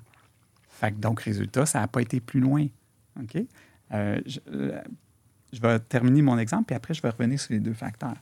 [0.69, 2.67] Fait que donc, résultat, ça n'a pas été plus loin.
[3.21, 3.38] OK?
[3.93, 4.81] Euh, je, euh,
[5.53, 8.15] je vais terminer mon exemple, puis après, je vais revenir sur les deux facteurs.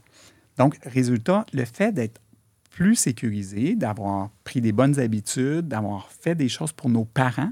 [0.57, 2.22] Donc, résultat, le fait d'être
[2.70, 7.51] plus sécurisé, d'avoir pris des bonnes habitudes, d'avoir fait des choses pour nos parents,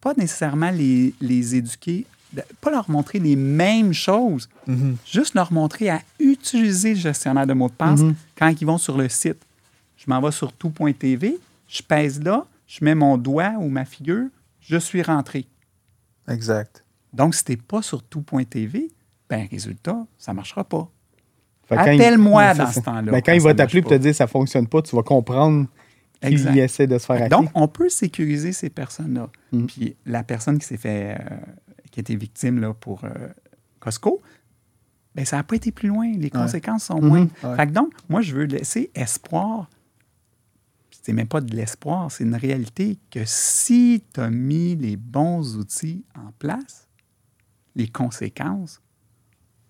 [0.00, 4.96] pas nécessairement les, les éduquer, de- pas leur montrer les mêmes choses, Mhm.
[5.06, 8.14] juste leur montrer à utiliser le gestionnaire de mots de passe Mhm.
[8.38, 9.38] quand ils vont sur le site.
[9.96, 14.26] Je m'en vais sur tout.tv, je pèse là, je mets mon doigt ou ma figure,
[14.60, 15.46] je suis rentré.
[16.28, 16.84] Exact.
[17.12, 18.88] Donc, si tu n'es pas sur tout.tv,
[19.28, 20.88] ben résultat, ça ne marchera pas.
[21.70, 24.28] Appelle-moi dans ce temps-là, Ben, quand quand il va t'appeler et te dire ça ne
[24.28, 25.66] fonctionne pas, tu vas comprendre
[26.20, 27.28] qu'il essaie de se faire hacker.
[27.40, 29.28] Donc, on peut sécuriser ces personnes-là.
[29.52, 29.66] Mm.
[29.66, 31.36] Puis la personne qui s'est fait, euh,
[31.92, 33.10] qui a été victime là, pour euh,
[33.78, 34.20] Costco,
[35.14, 36.10] ben, ça n'a pas été plus loin.
[36.12, 37.08] Les conséquences sont Mhm.
[37.08, 37.28] moins.
[37.44, 37.56] Ouais.
[37.56, 39.68] Fait que donc, moi, je veux laisser espoir.
[41.02, 45.56] C'est même pas de l'espoir, c'est une réalité que si tu as mis les bons
[45.56, 46.86] outils en place,
[47.74, 48.80] les conséquences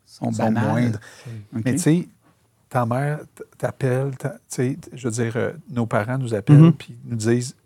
[0.04, 1.00] sont, Sont banales.
[1.52, 2.08] Mais tu sais,
[2.68, 3.20] ta mère
[3.56, 4.10] t'appelle,
[4.56, 6.72] je veux dire, euh, nos parents nous appellent Mhm.
[6.74, 7.56] puis nous disent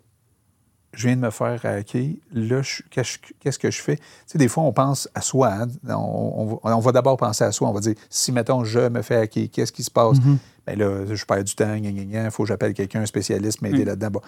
[0.93, 3.97] Je viens de me faire hacker, là, qu'est-ce que je fais?
[3.97, 5.51] Tu sais, des fois, on pense à soi.
[5.53, 5.67] hein.
[5.89, 6.33] On,
[6.63, 7.69] on va- on va d'abord penser à soi.
[7.69, 10.17] On va dire si, mettons, je me fais hacker, qu'est-ce qui se passe?
[10.19, 10.37] Mhm.
[10.65, 13.87] Ben là, je perds du temps, il faut que j'appelle quelqu'un, un spécialiste, m'aider Mm.
[13.87, 14.09] là-dedans.
[14.11, 14.21] Bon.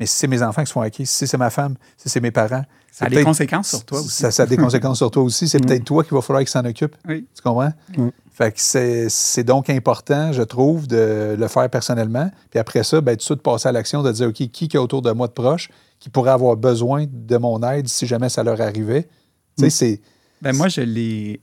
[0.00, 2.20] Mais si c'est mes enfants qui se font hacker, si c'est ma femme, si c'est
[2.20, 4.08] mes parents, Ça a des conséquences sur toi aussi.
[4.10, 5.48] Ça, ça a des conséquences sur toi aussi.
[5.48, 5.66] C'est Mm.
[5.66, 6.94] peut-être toi qui va falloir qu'il s'en occupe.
[7.08, 7.26] Oui.
[7.34, 7.72] Tu comprends?
[7.96, 8.08] Mm.
[8.32, 8.60] Fait que
[9.08, 12.30] c'est donc important, je trouve, de le faire personnellement.
[12.50, 14.76] Puis après ça, ben, tout de suite passer à l'action, de dire, OK, qui qui
[14.76, 15.68] est autour de moi de proche?
[16.02, 19.04] Qui pourrait avoir besoin de mon aide si jamais ça leur arrivait?
[19.56, 19.70] Tu sais, Mm.
[19.70, 20.00] c'est...
[20.42, 21.40] Ben moi, je l'ai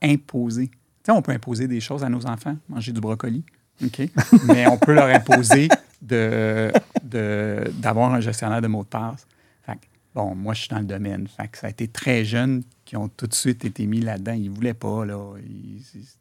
[0.00, 0.68] imposé.
[0.68, 0.76] Tu
[1.06, 3.42] sais, on peut imposer des choses à nos enfants, manger du brocoli,
[3.84, 4.02] OK?
[4.46, 5.68] Mais on peut leur imposer
[6.00, 6.70] de,
[7.02, 9.26] de- d'avoir un gestionnaire de mots de passe.
[9.66, 11.26] Fait que, bon, moi, je suis dans le domaine.
[11.26, 14.32] Fait que ça a été très jeune qui ont tout de suite été mis là-dedans.
[14.34, 15.34] Ils ne voulaient pas, là.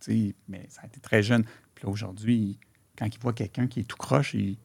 [0.10, 1.44] Ils- mais ça a été très jeune.
[1.76, 2.58] Puis là, aujourd'hui,
[2.98, 4.58] quand ils voient quelqu'un qui est tout croche, ils...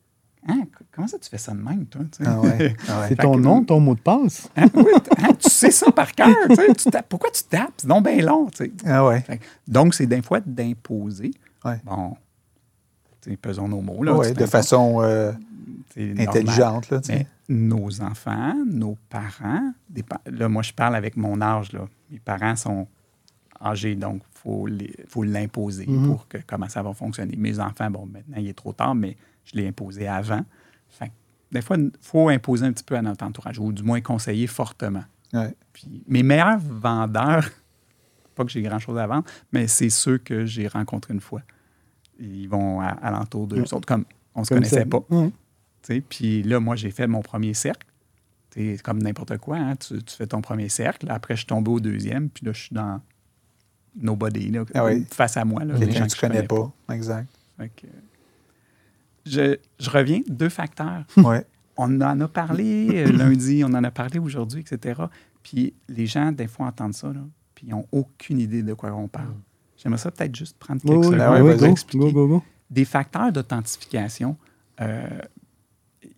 [0.48, 2.02] Hein, comment ça, tu fais ça de même, toi?
[2.24, 3.06] Ah ouais, ah ouais.
[3.10, 4.48] C'est ton que- nom, ton mot de passe?
[4.56, 4.84] Hein, oui,
[5.18, 6.34] hein, tu sais ça par cœur.
[6.48, 7.08] tu sais, tu tapes.
[7.08, 7.72] Pourquoi tu tapes?
[7.76, 8.46] C'est donc bien long.
[8.50, 8.72] tu sais.
[8.84, 9.20] Ah ouais.
[9.20, 11.30] Fait que- donc, c'est des fois d'imposer.
[11.64, 11.80] Ouais.
[11.84, 12.16] Bon,
[13.40, 14.02] pesons nos mots.
[14.02, 15.32] Là, Ouais, de façon euh,
[15.96, 16.90] intelligente.
[16.90, 17.18] Là, tu sais.
[17.48, 21.72] Mais nos enfants, nos parents, des pa- là, moi, je parle avec mon âge.
[21.72, 21.86] Là.
[22.10, 22.86] Mes parents sont
[23.64, 26.06] âgés, donc il faut, l'imposer Mhm.
[26.08, 27.36] pour que comment ça va fonctionner.
[27.36, 30.44] Mes enfants, bon, maintenant, il est trop tard, mais je l'ai imposé avant.
[30.88, 31.12] Fait que,
[31.52, 34.46] des fois, il faut imposer un petit peu à notre entourage, ou du moins conseiller
[34.46, 35.04] fortement.
[35.32, 35.54] Ouais.
[35.72, 37.48] Puis mes meilleurs vendeurs,
[38.34, 41.42] pas que j'ai grand-chose à vendre, mais c'est ceux que j'ai rencontrés une fois.
[42.18, 43.74] Ils vont à, alentour d'eux Ouais.
[43.74, 44.86] autres, comme on se Comme connaissait ça.
[44.86, 45.02] pas.
[45.10, 45.30] Ouais.
[46.08, 47.86] Puis là, moi, j'ai fait mon premier cercle.
[48.54, 49.56] C'est comme n'importe quoi.
[49.56, 49.76] hein.
[49.76, 51.06] Tu, tu fais ton premier cercle.
[51.10, 52.28] Après, je suis tombé au deuxième.
[52.28, 53.00] Puis là, je suis dans
[53.96, 55.04] nobody, là, Ah oui.
[55.10, 55.64] face à moi.
[55.64, 56.70] Là, les gens que tu je connais pas.
[56.90, 57.28] Exact.
[57.58, 57.86] Fait que,
[59.26, 61.04] je, je reviens, deux facteurs.
[61.16, 61.44] Ouais.
[61.76, 65.02] On en a parlé euh, lundi, on en a parlé aujourd'hui, etc.
[65.42, 67.20] Puis les gens, des fois, entendent ça, là,
[67.54, 69.34] puis ils n'ont aucune idée de quoi on parle.
[69.76, 71.98] J'aimerais ça peut-être juste prendre quelques Oui, oui, secondes ouais, pour expliquer.
[71.98, 72.42] go, go, go.
[72.70, 74.36] Des facteurs d'authentification,
[74.80, 75.06] euh,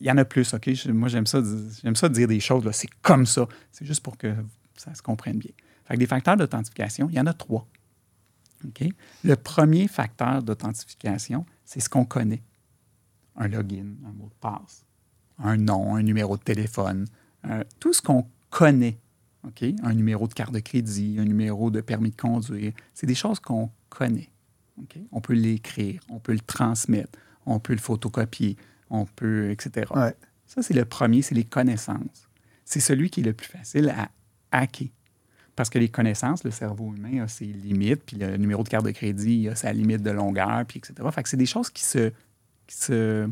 [0.01, 0.69] il y en a plus, OK?
[0.89, 1.41] Moi, j'aime ça,
[1.83, 3.47] j'aime ça dire des choses, c'est comme ça.
[3.71, 4.35] C'est juste pour que
[4.77, 5.51] ça se comprenne bien.
[5.85, 7.67] Fait que des facteurs d'authentification, il y en a trois.
[8.67, 8.85] OK?
[9.25, 12.43] Le premier facteur d'authentification, c'est ce qu'on connaît.
[13.37, 14.85] Un login, un mot de passe.
[15.39, 17.07] un nom, un numéro de téléphone,
[17.47, 18.99] euh, tout ce qu'on connaît.
[19.83, 22.73] Un numéro de carte de crédit, un numéro de permis de conduire.
[22.95, 24.31] C'est des choses qu'on connaît.
[25.13, 28.57] On peut l'écrire, on peut le transmettre, on peut le photocopier,
[28.89, 29.87] on peut, etc.
[29.95, 30.15] Ouais.
[30.47, 32.29] Ça, c'est le premier, c'est les connaissances.
[32.65, 34.11] C'est celui qui est le plus facile à
[34.51, 34.89] hacker.
[35.57, 38.85] Parce que les connaissances, le cerveau humain a ses limites, puis le numéro de carte
[38.85, 40.95] de crédit a sa limite de longueur, puis etc.
[41.13, 42.13] Fait que c'est des choses qui se,
[42.67, 43.29] qui se,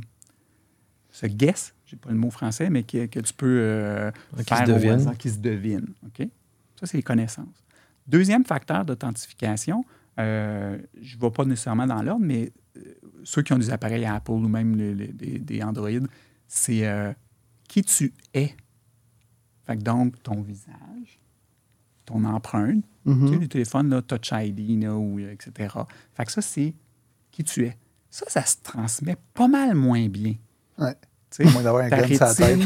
[1.11, 4.67] se guessent, j'ai pas le mot français, mais que, que tu peux euh, Qui faire
[4.67, 5.17] se devinent.
[5.19, 5.93] qui se devinent.
[6.81, 7.65] Ça, c'est les connaissances.
[8.07, 9.85] Deuxième facteur d'authentification,
[10.19, 12.81] euh, je ne vais pas nécessairement dans l'ordre, mais euh,
[13.25, 15.89] ceux qui ont des appareils Apple ou même des, des Android,
[16.49, 17.13] c'est euh,
[17.69, 18.55] qui tu es.
[19.65, 21.21] Fait que donc, ton visage,
[22.05, 23.27] ton empreinte, Mhm.
[23.27, 25.75] tu sais, les téléphones, là, Touch ID, là, ou, etc.
[26.15, 26.73] Fait que ça, c'est
[27.33, 27.77] qui tu es.
[28.13, 30.35] Ça, ça se transmet pas mal moins bien.
[30.79, 30.95] Ouais.
[31.31, 32.59] Tu sais, moins d'avoir un gun sur la tête.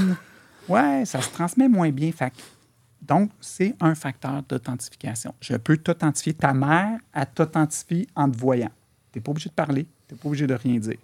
[0.68, 2.10] ouais, ça se transmet moins bien.
[2.10, 2.32] Fait
[3.00, 5.32] donc, c'est un facteur d'authentification.
[5.40, 6.34] Je peux t'authentifier.
[6.34, 8.72] Ta mère, elle t'authentifie en te voyant.
[9.12, 10.98] Tu n'es pas obligé de parler, tu n'es pas obligé de rien dire.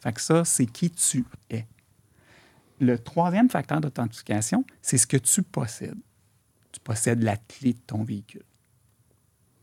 [0.00, 1.64] Fait que ça, c'est qui tu es.
[2.80, 5.98] Le troisième facteur d'authentification, c'est ce que tu possèdes.
[6.72, 8.42] Tu possèdes la clé de ton véhicule.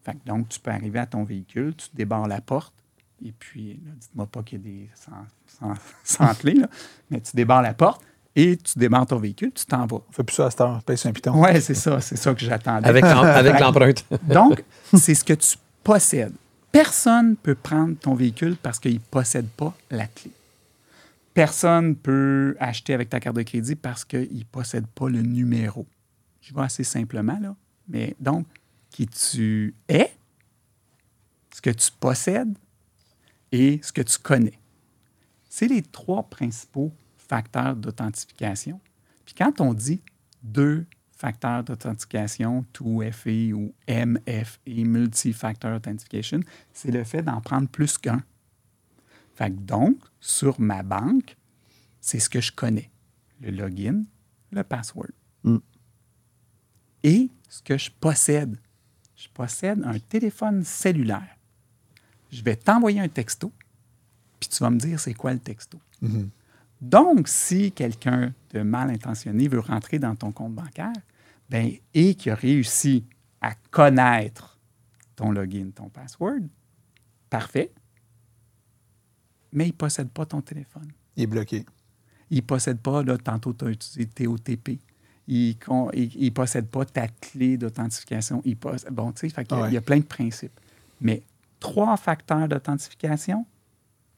[0.03, 2.73] Fait que donc, tu peux arriver à ton véhicule, tu débarres la porte,
[3.25, 5.11] et puis, là, dites-moi pas qu'il y a des sans,
[5.59, 6.67] sans, sans clé, là,
[7.09, 8.01] mais tu débarres la porte
[8.35, 9.97] et tu démarres ton véhicule, tu t'en vas.
[10.09, 10.81] On fait plus ça à cette heure.
[10.83, 11.41] Paye sur un piton.
[11.43, 12.87] Oui, c'est ça, c'est ça que j'attendais.
[12.87, 14.05] Avec l'em- avec l'empreinte.
[14.23, 14.63] Donc,
[14.97, 16.33] c'est ce que tu possèdes.
[16.71, 20.31] Personne ne peut prendre ton véhicule parce qu'il ne possède pas la clé.
[21.35, 25.21] Personne ne peut acheter avec ta carte de crédit parce qu'il ne possède pas le
[25.21, 25.85] numéro.
[26.41, 27.55] Je vais assez simplement, là.
[27.87, 28.45] Mais donc,
[28.89, 30.11] qui tu es,
[31.53, 32.53] ce que tu possèdes
[33.53, 34.59] et ce que tu connais.
[35.47, 38.81] C'est les trois principaux facteurs d'authentification.
[39.25, 40.01] Puis quand on dit
[40.41, 40.85] deux
[41.15, 46.41] facteurs d'authentification, 2FA ou MFA, Multi-Factor Authentication,
[46.73, 48.23] c'est le fait d'en prendre plus qu'un.
[49.35, 51.37] Fait que donc, sur ma banque,
[52.01, 52.89] c'est ce que je connais.
[53.39, 54.03] Le login,
[54.51, 55.11] le password.
[55.43, 55.57] Mm.
[57.03, 58.57] Et ce que je possède.
[59.15, 61.37] Je possède un téléphone cellulaire.
[62.33, 63.51] Je vais t'envoyer un texto,
[64.39, 65.79] puis tu vas me dire c'est quoi le texto.
[66.01, 66.29] Mhm.
[66.81, 70.91] Donc, si quelqu'un de mal intentionné veut rentrer dans ton compte bancaire
[71.49, 73.05] ben, et qui a réussi
[73.39, 74.57] à connaître
[75.15, 76.41] ton login, ton password,
[77.29, 77.71] parfait,
[79.51, 80.91] mais il ne possède pas ton téléphone.
[81.15, 81.65] Il est bloqué.
[82.31, 84.79] Il ne possède pas, là, tantôt tu as utilisé TOTP.
[85.27, 88.41] Il ne possède pas ta clé d'authentification.
[88.45, 89.69] Il possède, bon, tu sais, Ouais.
[89.69, 90.59] il y a plein de principes.
[90.99, 91.21] Mais
[91.63, 93.45] trois facteurs d'authentification,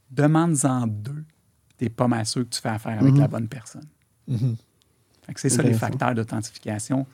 [0.09, 1.23] demande-en deux.
[1.77, 3.19] Tu n'es pas mal sûr que tu fais affaire avec Mhm.
[3.19, 3.85] la bonne personne.
[4.27, 4.55] Mhm.
[5.33, 7.05] Que c'est ça les facteurs d'authentification.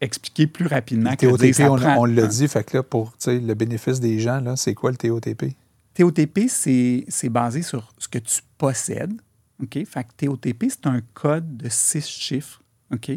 [0.00, 2.82] Expliquer plus rapidement que de dire, TOTP, on, prend on l'a dit, fait que là,
[2.82, 5.54] pour le bénéfice des gens, c'est quoi le TOTP?
[5.94, 9.14] TOTP, c'est c'est basé sur ce que tu possèdes.
[9.62, 9.78] OK?
[9.86, 12.62] Fait que TOTP, c'est un code de six chiffres
[12.92, 13.12] OK?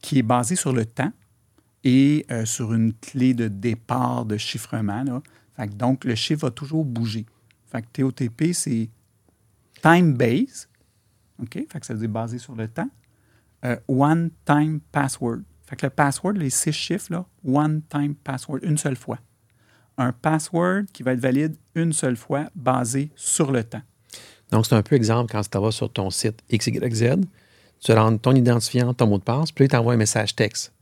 [0.00, 1.12] qui est basé sur le temps
[1.84, 5.02] et euh, sur une clé de départ de chiffrement.
[5.02, 5.22] Là.
[5.56, 7.26] Fait que donc, le chiffre va toujours bouger.
[7.66, 8.88] Fait que TOTP, c'est
[9.82, 10.68] time-based.
[11.42, 11.54] OK?
[11.70, 12.90] Fait que ça veut dire basé sur le temps.
[13.64, 15.40] Euh, one-time password.
[15.66, 19.18] Fait que le password, les six chiffres, là, one-time password, une seule fois
[20.00, 23.82] un password qui va être valide une seule fois basé sur le temps.
[24.50, 27.16] Donc, c'est un peu exemple quand tu vas sur ton site XYZ,
[27.78, 30.72] tu rentres ton identifiant, ton mot de passe, puis il t'envoie un message texte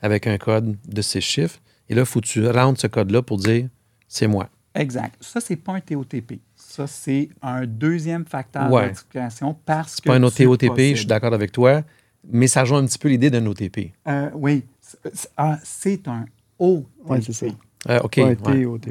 [0.00, 1.58] avec un code de six chiffres.
[1.88, 3.68] Et là, il faut que tu rentres ce code-là pour dire
[4.08, 4.48] c'est moi.
[4.74, 5.14] Exact.
[5.20, 6.40] Ça, c'est pas un TOTP.
[6.56, 8.82] Ça, c'est un deuxième facteur Ouais.
[8.82, 10.02] d'authentification parce que.
[10.04, 11.82] C'est pas un tu OTP, je suis d'accord avec toi,
[12.30, 13.92] mais ça rejoint un petit peu l'idée d'un OTP.
[14.06, 14.64] Euh, oui.
[14.80, 16.24] C'est- ah, c'est un
[16.58, 16.86] OTP.
[17.06, 17.46] Ouais, c'est ça.
[17.88, 18.16] Euh, OK.
[18.18, 18.36] Ouais.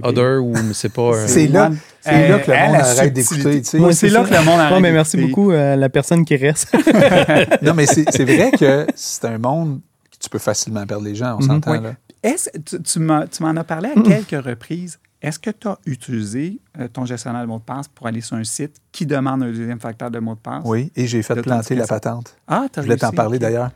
[0.03, 1.24] Other ou c'est pas.
[1.24, 3.34] un- C'est là, c'est là Euh, que le monde arrête subtilité.
[3.43, 3.61] d'écouter.
[3.61, 3.80] tu sais.
[3.80, 6.36] Ouais, c'est là que le monde arrête Non, mais merci beaucoup à la personne qui
[6.38, 6.74] reste.
[7.61, 11.15] Non, mais c'est c'est vrai que c'est un monde que tu peux facilement perdre les
[11.15, 11.47] gens, on Mhm.
[11.47, 11.84] s'entend Oui.
[11.84, 11.93] là.
[12.24, 14.97] Est-ce, tu, tu m'as- tu m'en as parlé à quelques reprises.
[15.28, 18.38] Est-ce que tu as utilisé euh, ton gestionnaire de mot de passe pour aller sur
[18.38, 20.64] un site qui demande un deuxième facteur de mot de passe?
[20.66, 22.36] Oui, et j'ai fait planter la patente.
[22.48, 23.72] Ah, tu Je voulais t'en parler d'ailleurs.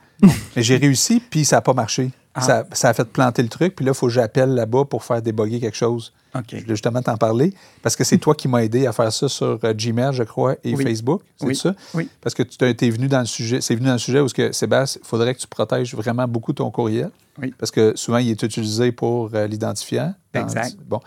[0.55, 2.11] Mais j'ai réussi, puis ça n'a pas marché.
[2.33, 2.41] Ah.
[2.41, 5.03] Ça, ça a fait planter le truc, puis là, il faut que j'appelle là-bas pour
[5.03, 6.13] faire déboguer quelque chose.
[6.33, 9.27] Je voulais justement t'en parler, parce que c'est toi qui m'as aidé à faire ça
[9.27, 10.81] sur euh, Gmail, je crois, et Oui.
[10.85, 11.55] Facebook, c'est Oui.
[11.57, 11.75] ça?
[11.93, 12.07] Oui.
[12.21, 14.53] Parce que tu es venu dans le sujet, c'est venu dans le sujet où que,
[14.53, 17.09] Sébastien, il faudrait que tu protèges vraiment beaucoup ton courriel.
[17.41, 17.53] Oui.
[17.57, 20.13] Parce que souvent, il est utilisé pour euh, l'identifiant.
[20.33, 20.77] Dans- Exact.
[20.87, 21.01] Bon.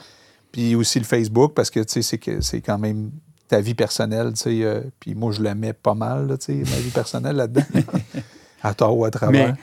[0.55, 3.11] Puis aussi le Facebook, parce que c'est que c'est quand même
[3.49, 7.35] ta vie personnelle, euh, puis moi, je la mets pas mal, là, ma vie personnelle
[7.35, 7.65] là-dedans.
[8.63, 9.57] à tort ou à travers.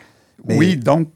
[0.45, 1.09] Mais- Oui, donc,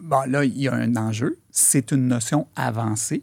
[0.00, 1.38] bon, là, il y a un enjeu.
[1.52, 3.22] C'est une notion avancée.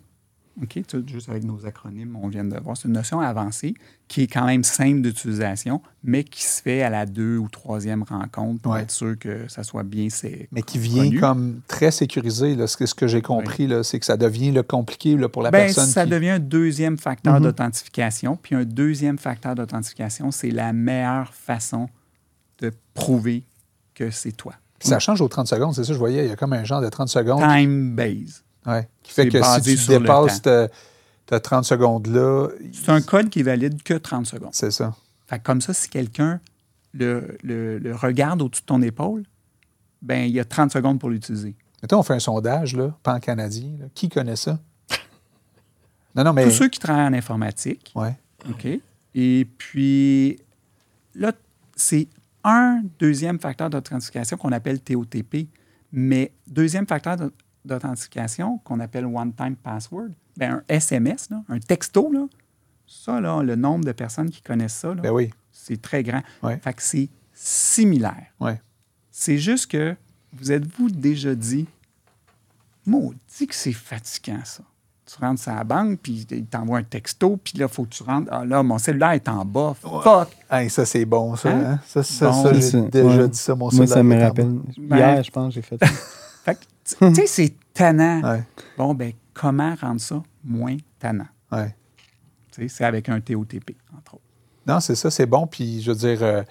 [0.61, 0.79] OK?
[1.07, 2.75] Juste avec nos acronymes, on vient de voir.
[2.75, 3.73] C'est une notion avancée
[4.07, 8.03] qui est quand même simple d'utilisation, mais qui se fait à la deux ou troisième
[8.03, 8.81] rencontre pour Ouais.
[8.81, 10.09] être sûr que ça soit bien.
[10.09, 11.19] C'est mais qui vient connu.
[11.21, 12.55] comme très sécurisé.
[12.55, 15.65] Là, ce que, j'ai compris, c'est que ça devient là, compliqué là, pour la Ben,
[15.67, 15.85] personne.
[15.85, 17.43] ça qui- devient un deuxième facteur Mhm.
[17.43, 18.35] d'authentification.
[18.41, 21.87] Puis un deuxième facteur d'authentification, c'est la meilleure façon
[22.59, 23.43] de prouver
[23.95, 24.53] que c'est toi.
[24.81, 26.81] Ça change aux 30 secondes, c'est ça, je voyais, il y a comme un genre
[26.81, 28.43] de 30 secondes Time base.
[28.65, 30.67] Ouais, qui fait C'est que si tu dépasses ta,
[31.25, 34.49] ta 30 secondes-là, C'est un code qui est valide que 30 secondes.
[34.53, 34.95] c'est ça.
[35.27, 36.39] Fait que comme ça, si quelqu'un
[36.93, 39.23] le, le- le regarde au-dessus de ton épaule,
[40.01, 41.55] ben il y a 30 secondes pour l'utiliser.
[41.81, 43.71] Mettons, on fait un sondage, là, pan-canadien.
[43.79, 43.85] là.
[43.95, 44.59] Qui connaît ça?
[46.15, 46.43] Non, non, mais.
[46.43, 48.17] Tous ceux qui travaillent en informatique, Ouais.
[48.49, 48.67] OK?
[49.15, 50.37] Et puis,
[51.15, 51.31] là,
[51.75, 52.07] c'est
[52.43, 55.47] un deuxième facteur d'authentification qu'on appelle TOTP,
[55.93, 57.17] mais deuxième facteur
[57.65, 62.25] d'authentification qu'on appelle One-Time Password, ben, un SMS, là, un texto, là,
[62.87, 65.31] ça, là, le nombre de personnes qui connaissent ça, là, Ben oui.
[65.51, 66.21] c'est très grand.
[66.43, 66.57] Ouais.
[66.57, 68.27] Fait que c'est similaire.
[68.39, 68.59] Ouais.
[69.11, 69.95] C'est juste que
[70.33, 71.67] vous êtes-vous déjà dit,
[72.85, 74.63] maudit que c'est fatigant, ça.
[75.05, 77.89] Tu rentres à la banque, puis il t'envoie un texto, puis là, il faut que
[77.89, 78.29] tu rentres.
[78.31, 79.75] Ah là, mon cellulaire est en bas.
[79.81, 80.29] Fuck!
[80.49, 81.49] Hey, ça, c'est bon, ça.
[81.51, 81.63] Hein?
[81.73, 81.79] hein?
[81.85, 83.27] Ça, ça, Bon, ça, j'ai ça, déjà ouais.
[83.27, 84.59] dit ça, mon Moi, ça cellulaire me est en rappelle.
[84.77, 85.87] Ben- Hier, je pense, j'ai fait ça.
[86.45, 86.59] Fait que,
[86.99, 88.21] tu sais, c'est tannant.
[88.21, 88.43] Ouais,
[88.77, 91.27] Bon, ben, comment rendre ça moins tannant?
[91.51, 91.75] ouais.
[92.51, 94.23] Tu sais, c'est avec un TOTP, entre autres.
[94.67, 95.47] Non, c'est ça, c'est bon.
[95.47, 96.43] Puis, je veux dire, euh,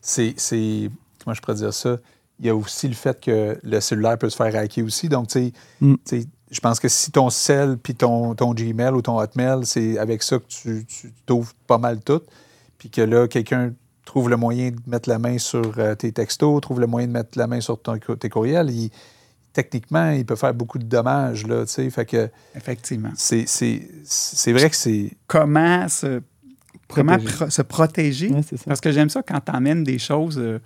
[0.00, 0.34] c'est.
[1.24, 1.96] Comment je pourrais dire ça?
[2.38, 5.08] Il y a aussi le fait que le cellulaire peut se faire hacker aussi.
[5.08, 5.96] Donc, tu sais, Mm.
[6.52, 10.22] je pense que si ton cell puis ton, ton Gmail ou ton Hotmail, c'est avec
[10.22, 12.20] ça que tu, tu t'ouvres pas mal tout.
[12.78, 13.72] Puis que là, quelqu'un
[14.04, 17.12] trouve le moyen de mettre la main sur euh, tes textos, trouve le moyen de
[17.12, 18.70] mettre la main sur ton- tes courriels.
[18.70, 18.90] il-
[19.52, 21.46] techniquement, il peut faire beaucoup de dommages.
[21.46, 21.90] Là, tu sais.
[21.90, 23.10] fait que Effectivement.
[23.16, 25.12] c'est, c'est, c'est vrai que c'est.
[25.26, 26.20] Comment se,
[26.88, 27.36] comment Protéger.
[27.36, 28.30] pro- se protéger?
[28.66, 30.58] Parce que j'aime ça quand tu emmènes des choses euh,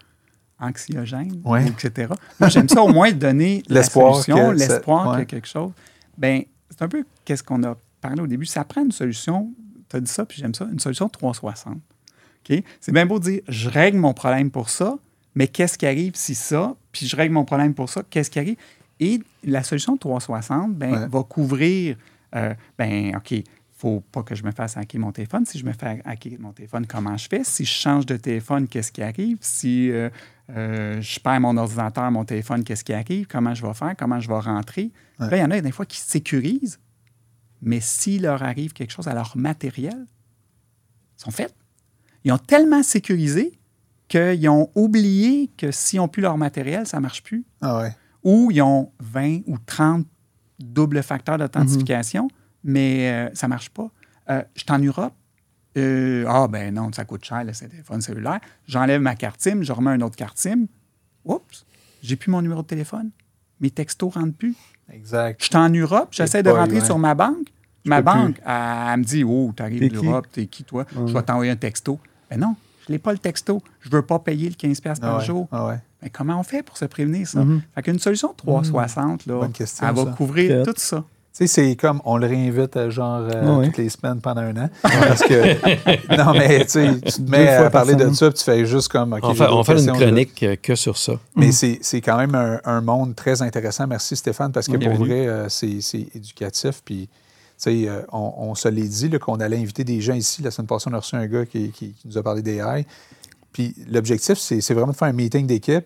[0.61, 1.67] anxiogènes, Ouais.
[1.67, 2.13] etc.
[2.39, 5.23] Moi, j'aime ça au moins donner L'espoir la solution, que l'espoir qu'il y ouais.
[5.23, 5.73] a quelque chose.
[6.19, 8.47] Ben, c'est un peu qu'est-ce qu'on a parlé au début.
[8.47, 9.53] Ça prend une solution,
[9.89, 11.75] tu as dit ça, puis j'aime ça, une solution 360.
[12.51, 12.63] OK?
[12.81, 14.97] C'est bien beau de dire, je règle mon problème pour ça,
[15.35, 18.39] mais qu'est-ce qui arrive si ça, puis je règle mon problème pour ça, qu'est-ce qui
[18.39, 18.57] arrive?
[19.01, 21.09] Et la solution 360 ben, Ouais.
[21.09, 21.97] va couvrir,
[22.35, 23.35] euh, ben, OK,
[23.77, 25.45] faut pas que je me fasse hacker mon téléphone.
[25.45, 27.43] Si je me fais hacker mon téléphone, comment je fais?
[27.43, 29.39] Si je change de téléphone, qu'est-ce qui arrive?
[29.41, 30.09] Si euh,
[30.51, 33.27] euh, je perds mon ordinateur, mon téléphone, qu'est-ce qui arrive?
[33.27, 33.95] Comment je vais faire?
[33.99, 34.93] Comment je vais rentrer?
[35.19, 35.31] Ouais.
[35.31, 36.79] Là, il y en a des fois qui sécurisent,
[37.61, 40.07] mais s'il leur arrive quelque chose à leur matériel,
[41.19, 41.53] ils sont faits.
[42.25, 43.59] Ils ont tellement sécurisé
[44.13, 47.47] qu'ils ont oublié que s'ils n'ont plus leur matériel, ça ne marche plus.
[47.63, 47.97] Ah ouais.
[48.25, 50.07] Ou ils ont 20 ou 30
[50.59, 52.29] doubles facteurs d'authentification,
[52.63, 53.91] mais euh, ça ne marche pas.
[54.29, 55.15] Euh, je suis en Europe.
[55.79, 58.41] Euh, ah, ben non, ça coûte cher, le téléphone cellulaire.
[58.69, 60.67] J'enlève ma carte SIM, je remets un autre carte SIM.
[61.25, 61.65] Oups,
[62.03, 63.11] j'ai plus mon numéro de téléphone.
[63.61, 64.55] Mes textos ne rentrent plus.
[64.93, 65.41] Exact.
[65.41, 67.49] Je suis en Europe, j'essaie de rentrer sur ma banque.
[67.87, 68.53] ma banque, elle,
[68.93, 70.05] elle me dit Oh, tu arrives T'es qui?
[70.05, 70.85] l'Europe, t'es qui toi?
[70.95, 71.99] Je vais t'envoyer un texto.
[72.29, 72.57] Ben non,
[72.87, 73.63] je n'ai pas le texto.
[73.81, 75.25] Je ne veux pas payer le 15$ par Ah ouais.
[75.25, 75.49] jour.
[75.53, 75.79] Ah ouais.
[76.03, 77.41] Mais comment on fait pour se prévenir ça?
[77.45, 77.63] Mhm.
[77.75, 80.11] Fait qu'une solution 360, là, Bonne question, elle va ça.
[80.17, 81.05] couvrir tout ça.
[81.35, 84.43] Tu sais, c'est comme on le réinvite euh, genre euh, Ah toutes les semaines pendant
[84.43, 84.69] un an.
[84.83, 88.29] Parce que, non, mais tu sais, tu te mets fois à par parler de ça,
[88.29, 89.15] puis tu fais juste comme.
[89.15, 91.15] OK, on fait, d'autres on fait une chronique euh, que sur ça.
[91.35, 93.87] Mais c'est c'est quand même un, un monde très intéressant.
[93.87, 96.83] Merci Stéphane, parce que Oui, pour vrai, euh, c'est c'est éducatif.
[96.85, 97.09] Puis,
[98.13, 100.43] on, on se l'est dit qu'on allait inviter des gens ici.
[100.43, 102.87] La semaine passée, on a reçu un gars qui, qui- qui nous a parlé d'AI.
[103.53, 105.85] Puis l'objectif, c'est vraiment de faire un meeting d'équipe,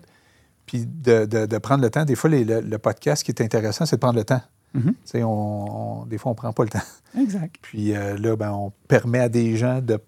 [0.66, 2.04] puis de, de- de prendre le temps.
[2.04, 4.42] Des fois, les- le, le podcast qui est intéressant, c'est de prendre le temps.
[4.74, 4.94] Mhm.
[5.04, 6.82] Sais, on, on- des fois, on ne prend pas le temps.
[7.18, 7.56] Exact.
[7.62, 9.98] Puis euh, là, ben, on permet à des gens de,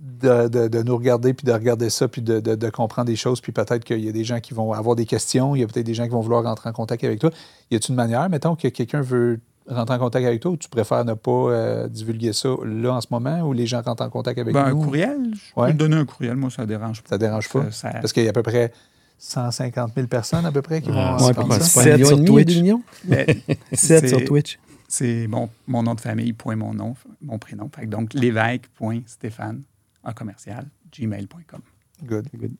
[0.00, 3.16] de, de- de nous regarder, puis de regarder ça, puis de, de- de comprendre des
[3.16, 3.40] choses.
[3.40, 5.66] Puis peut-être qu'il y a des gens qui vont avoir des questions, il y a
[5.66, 7.30] peut-être des gens qui vont vouloir rentrer en contact avec toi.
[7.70, 10.68] Y a-t-il une manière, mettons, que quelqu'un veut rentrer en contact avec toi ou tu
[10.68, 14.10] préfères ne pas euh, divulguer ça là en ce moment ou les gens rentrent en
[14.10, 15.68] contact avec Ben, un courriel, je Ouais.
[15.68, 17.08] peux te donner un courriel, moi, ça ne dérange pas.
[17.10, 17.64] Ça dérange pas?
[17.70, 18.72] Ça- ça- Parce qu'il y a à peu près
[19.18, 21.60] 150 000 personnes à peu près qui vont Ah, ouais, pas, ça.
[21.60, 22.46] c'est pas un Sept million sur et demi, Twitch.
[22.54, 22.82] deux millions?
[23.04, 23.26] Ben,
[23.72, 24.58] 7 c'est- sur Twitch.
[24.88, 27.70] C'est mon, mon nom de famille, point mon nom, mon prénom.
[27.74, 29.62] Fait que donc, l'évêque.stéphane,
[30.04, 31.60] en commercial, gmail.com.
[32.04, 32.26] Good.
[32.34, 32.52] Good.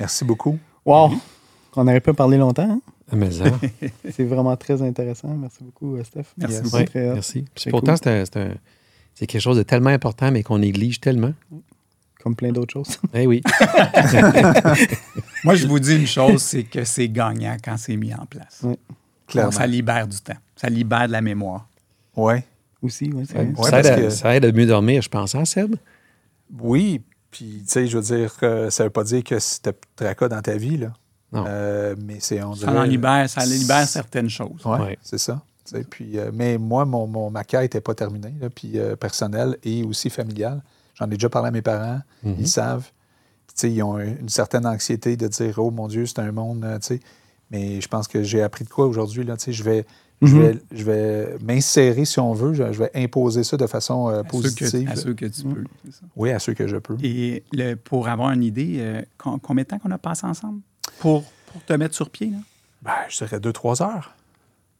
[0.00, 0.58] Merci beaucoup.
[0.84, 1.12] Wow!
[1.76, 2.68] On n'aurait pas parlé longtemps.
[2.68, 2.80] hein?
[3.16, 3.44] Mais ça,
[4.12, 5.28] C'est vraiment très intéressant.
[5.34, 6.24] Merci beaucoup, euh, Steph.
[6.38, 6.72] Merci Yes.
[6.72, 7.44] ouais, merci.
[7.70, 8.00] Pourtant, cool.
[8.02, 8.54] c'est un- c'est un-
[9.16, 11.32] C'est quelque chose de tellement important, mais qu'on néglige tellement.
[12.22, 12.98] Comme plein d'autres choses.
[13.14, 13.42] Eh oui.
[15.44, 18.60] Moi, je vous dis une chose, c'est que c'est gagnant quand c'est mis en place.
[18.62, 18.76] Oui.
[19.26, 19.50] Clairement.
[19.52, 20.36] Ça libère du temps.
[20.56, 21.68] Ça libère de la mémoire.
[22.16, 22.34] Oui.
[22.82, 25.34] Aussi, oui, Ouais, ça, aide parce à, que- ça aide à mieux dormir, je pense,
[25.34, 25.76] hein, Seb?
[26.60, 27.00] Oui,
[27.30, 30.42] puis tu sais, je veux dire, que ça veut pas dire que c'était tracas dans
[30.42, 30.92] ta vie, là.
[31.34, 34.64] Euh, mais c'est, on Ça dirait- en libère, ça libère certaines choses.
[34.64, 34.98] Ouais, Ouais.
[35.02, 35.42] c'est ça.
[35.90, 39.56] Puis, euh, mais moi, mon, mon, ma quête n'était pas terminée, là, puis euh, personnelle
[39.64, 40.62] et aussi familiale.
[40.94, 42.36] J'en ai déjà parlé à mes parents, Mhm.
[42.38, 42.90] ils savent.
[43.46, 46.30] Puis, tu sais, ils ont une certaine anxiété de dire Oh mon Dieu, c'est un
[46.32, 46.64] monde.
[46.80, 47.00] tu sais.
[47.50, 49.24] Mais je pense que j'ai appris de quoi aujourd'hui.
[49.24, 49.86] là, tu sais, Je vais,
[50.22, 50.40] je Mhm.
[50.42, 54.12] vais, je vais m'insérer, si on veut, je, je vais imposer ça de façon euh,
[54.12, 54.88] À ceux que, positive.
[54.90, 55.64] à ceux que tu peux.
[55.86, 56.00] c'est ça.
[56.14, 56.96] Oui, à ceux que je peux.
[57.02, 60.60] Et le, pour avoir une idée, euh, com- combien de temps qu'on a passé ensemble?
[60.98, 62.30] Pour, pour te mettre sur pied?
[62.30, 62.38] Là?
[62.82, 64.14] Ben, je dirais deux, trois heures.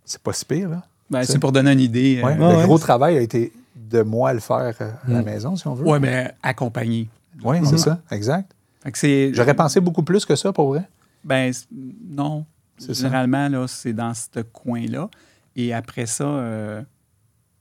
[0.05, 0.83] C'est pas si pire, là.
[1.11, 2.21] Ben, C'est- pour donner une idée.
[2.23, 2.65] Ouais, euh, le ouais.
[2.65, 5.25] gros travail a été de moi le faire euh, à la Mm.
[5.25, 5.85] maison, si on veut.
[5.87, 7.09] ouais, mais accompagné.
[7.43, 8.53] Oui, c'est ça, exact.
[9.33, 10.89] J'aurais pensé beaucoup plus que ça, pour vrai.
[11.25, 11.53] Ben,
[12.09, 12.45] non.
[12.79, 12.93] Ça.
[12.93, 15.09] Généralement, là, c'est dans ce coin-là.
[15.57, 16.83] Et après ça, euh,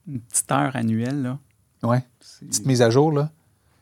[0.07, 1.37] une petite heure annuelle, là,
[1.83, 1.97] Oui.
[2.19, 3.29] c'est, Petite mise à jour, là.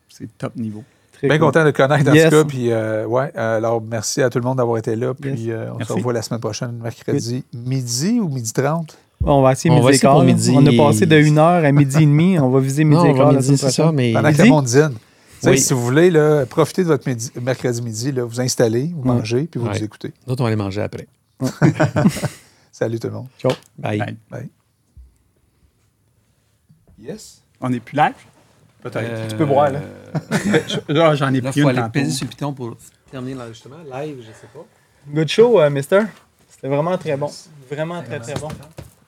[0.10, 0.84] c'est top niveau.
[1.22, 1.48] Très Bien cool.
[1.48, 2.30] content de te connaître, en Yes.
[2.32, 2.44] tout cas.
[2.46, 5.14] Puis, euh, ouais, euh, alors, merci à tout le monde d'avoir été là.
[5.14, 5.50] Puis, Yes.
[5.56, 5.88] euh, on Merci.
[5.94, 8.98] se revoit la semaine prochaine, mercredi, midi ou midi 30.
[9.24, 10.24] On va essayer On midi va essayer quart.
[10.24, 10.52] midi.
[10.56, 12.40] On a passé de 1 heure à midi et demi.
[12.40, 14.14] On va viser midi non, et on quart c'est ça, mais...
[14.14, 14.44] Pendant que Midi?
[14.44, 14.94] le monde dîne.
[15.44, 15.60] Oui.
[15.60, 19.44] Si vous voulez, là, profitez de votre midi- mercredi midi, là, vous installez, vous mangez,
[19.44, 19.78] puis vous Ouais.
[19.78, 20.12] nous écoutez.
[20.26, 21.08] Nous autres, on va aller manger après.
[22.72, 23.28] Salut tout le monde.
[23.78, 24.18] Bye.
[24.32, 24.50] Bye.
[27.00, 27.42] Yes.
[27.60, 28.14] On n'est plus live?
[28.82, 29.28] Peut-être.
[29.30, 29.80] Tu peux boire, là.
[30.88, 32.10] Là, j'en ai Là, pris il faut une aller tantôt.
[32.10, 32.76] sur le piton pour
[33.12, 33.78] terminer l'enregistrement.
[33.92, 34.66] Live, je sais pas.
[35.08, 36.02] Good show, euh, mister.
[36.50, 37.30] C'était vraiment très bon.
[37.70, 38.48] Vraiment très, très bon.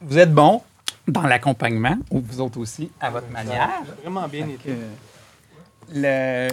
[0.02, 0.62] Vous êtes bon.
[1.08, 3.70] Dans l'accompagnement, ou vous autres aussi, à votre manière.
[4.02, 4.74] Vraiment bien été.
[5.94, 6.48] Le,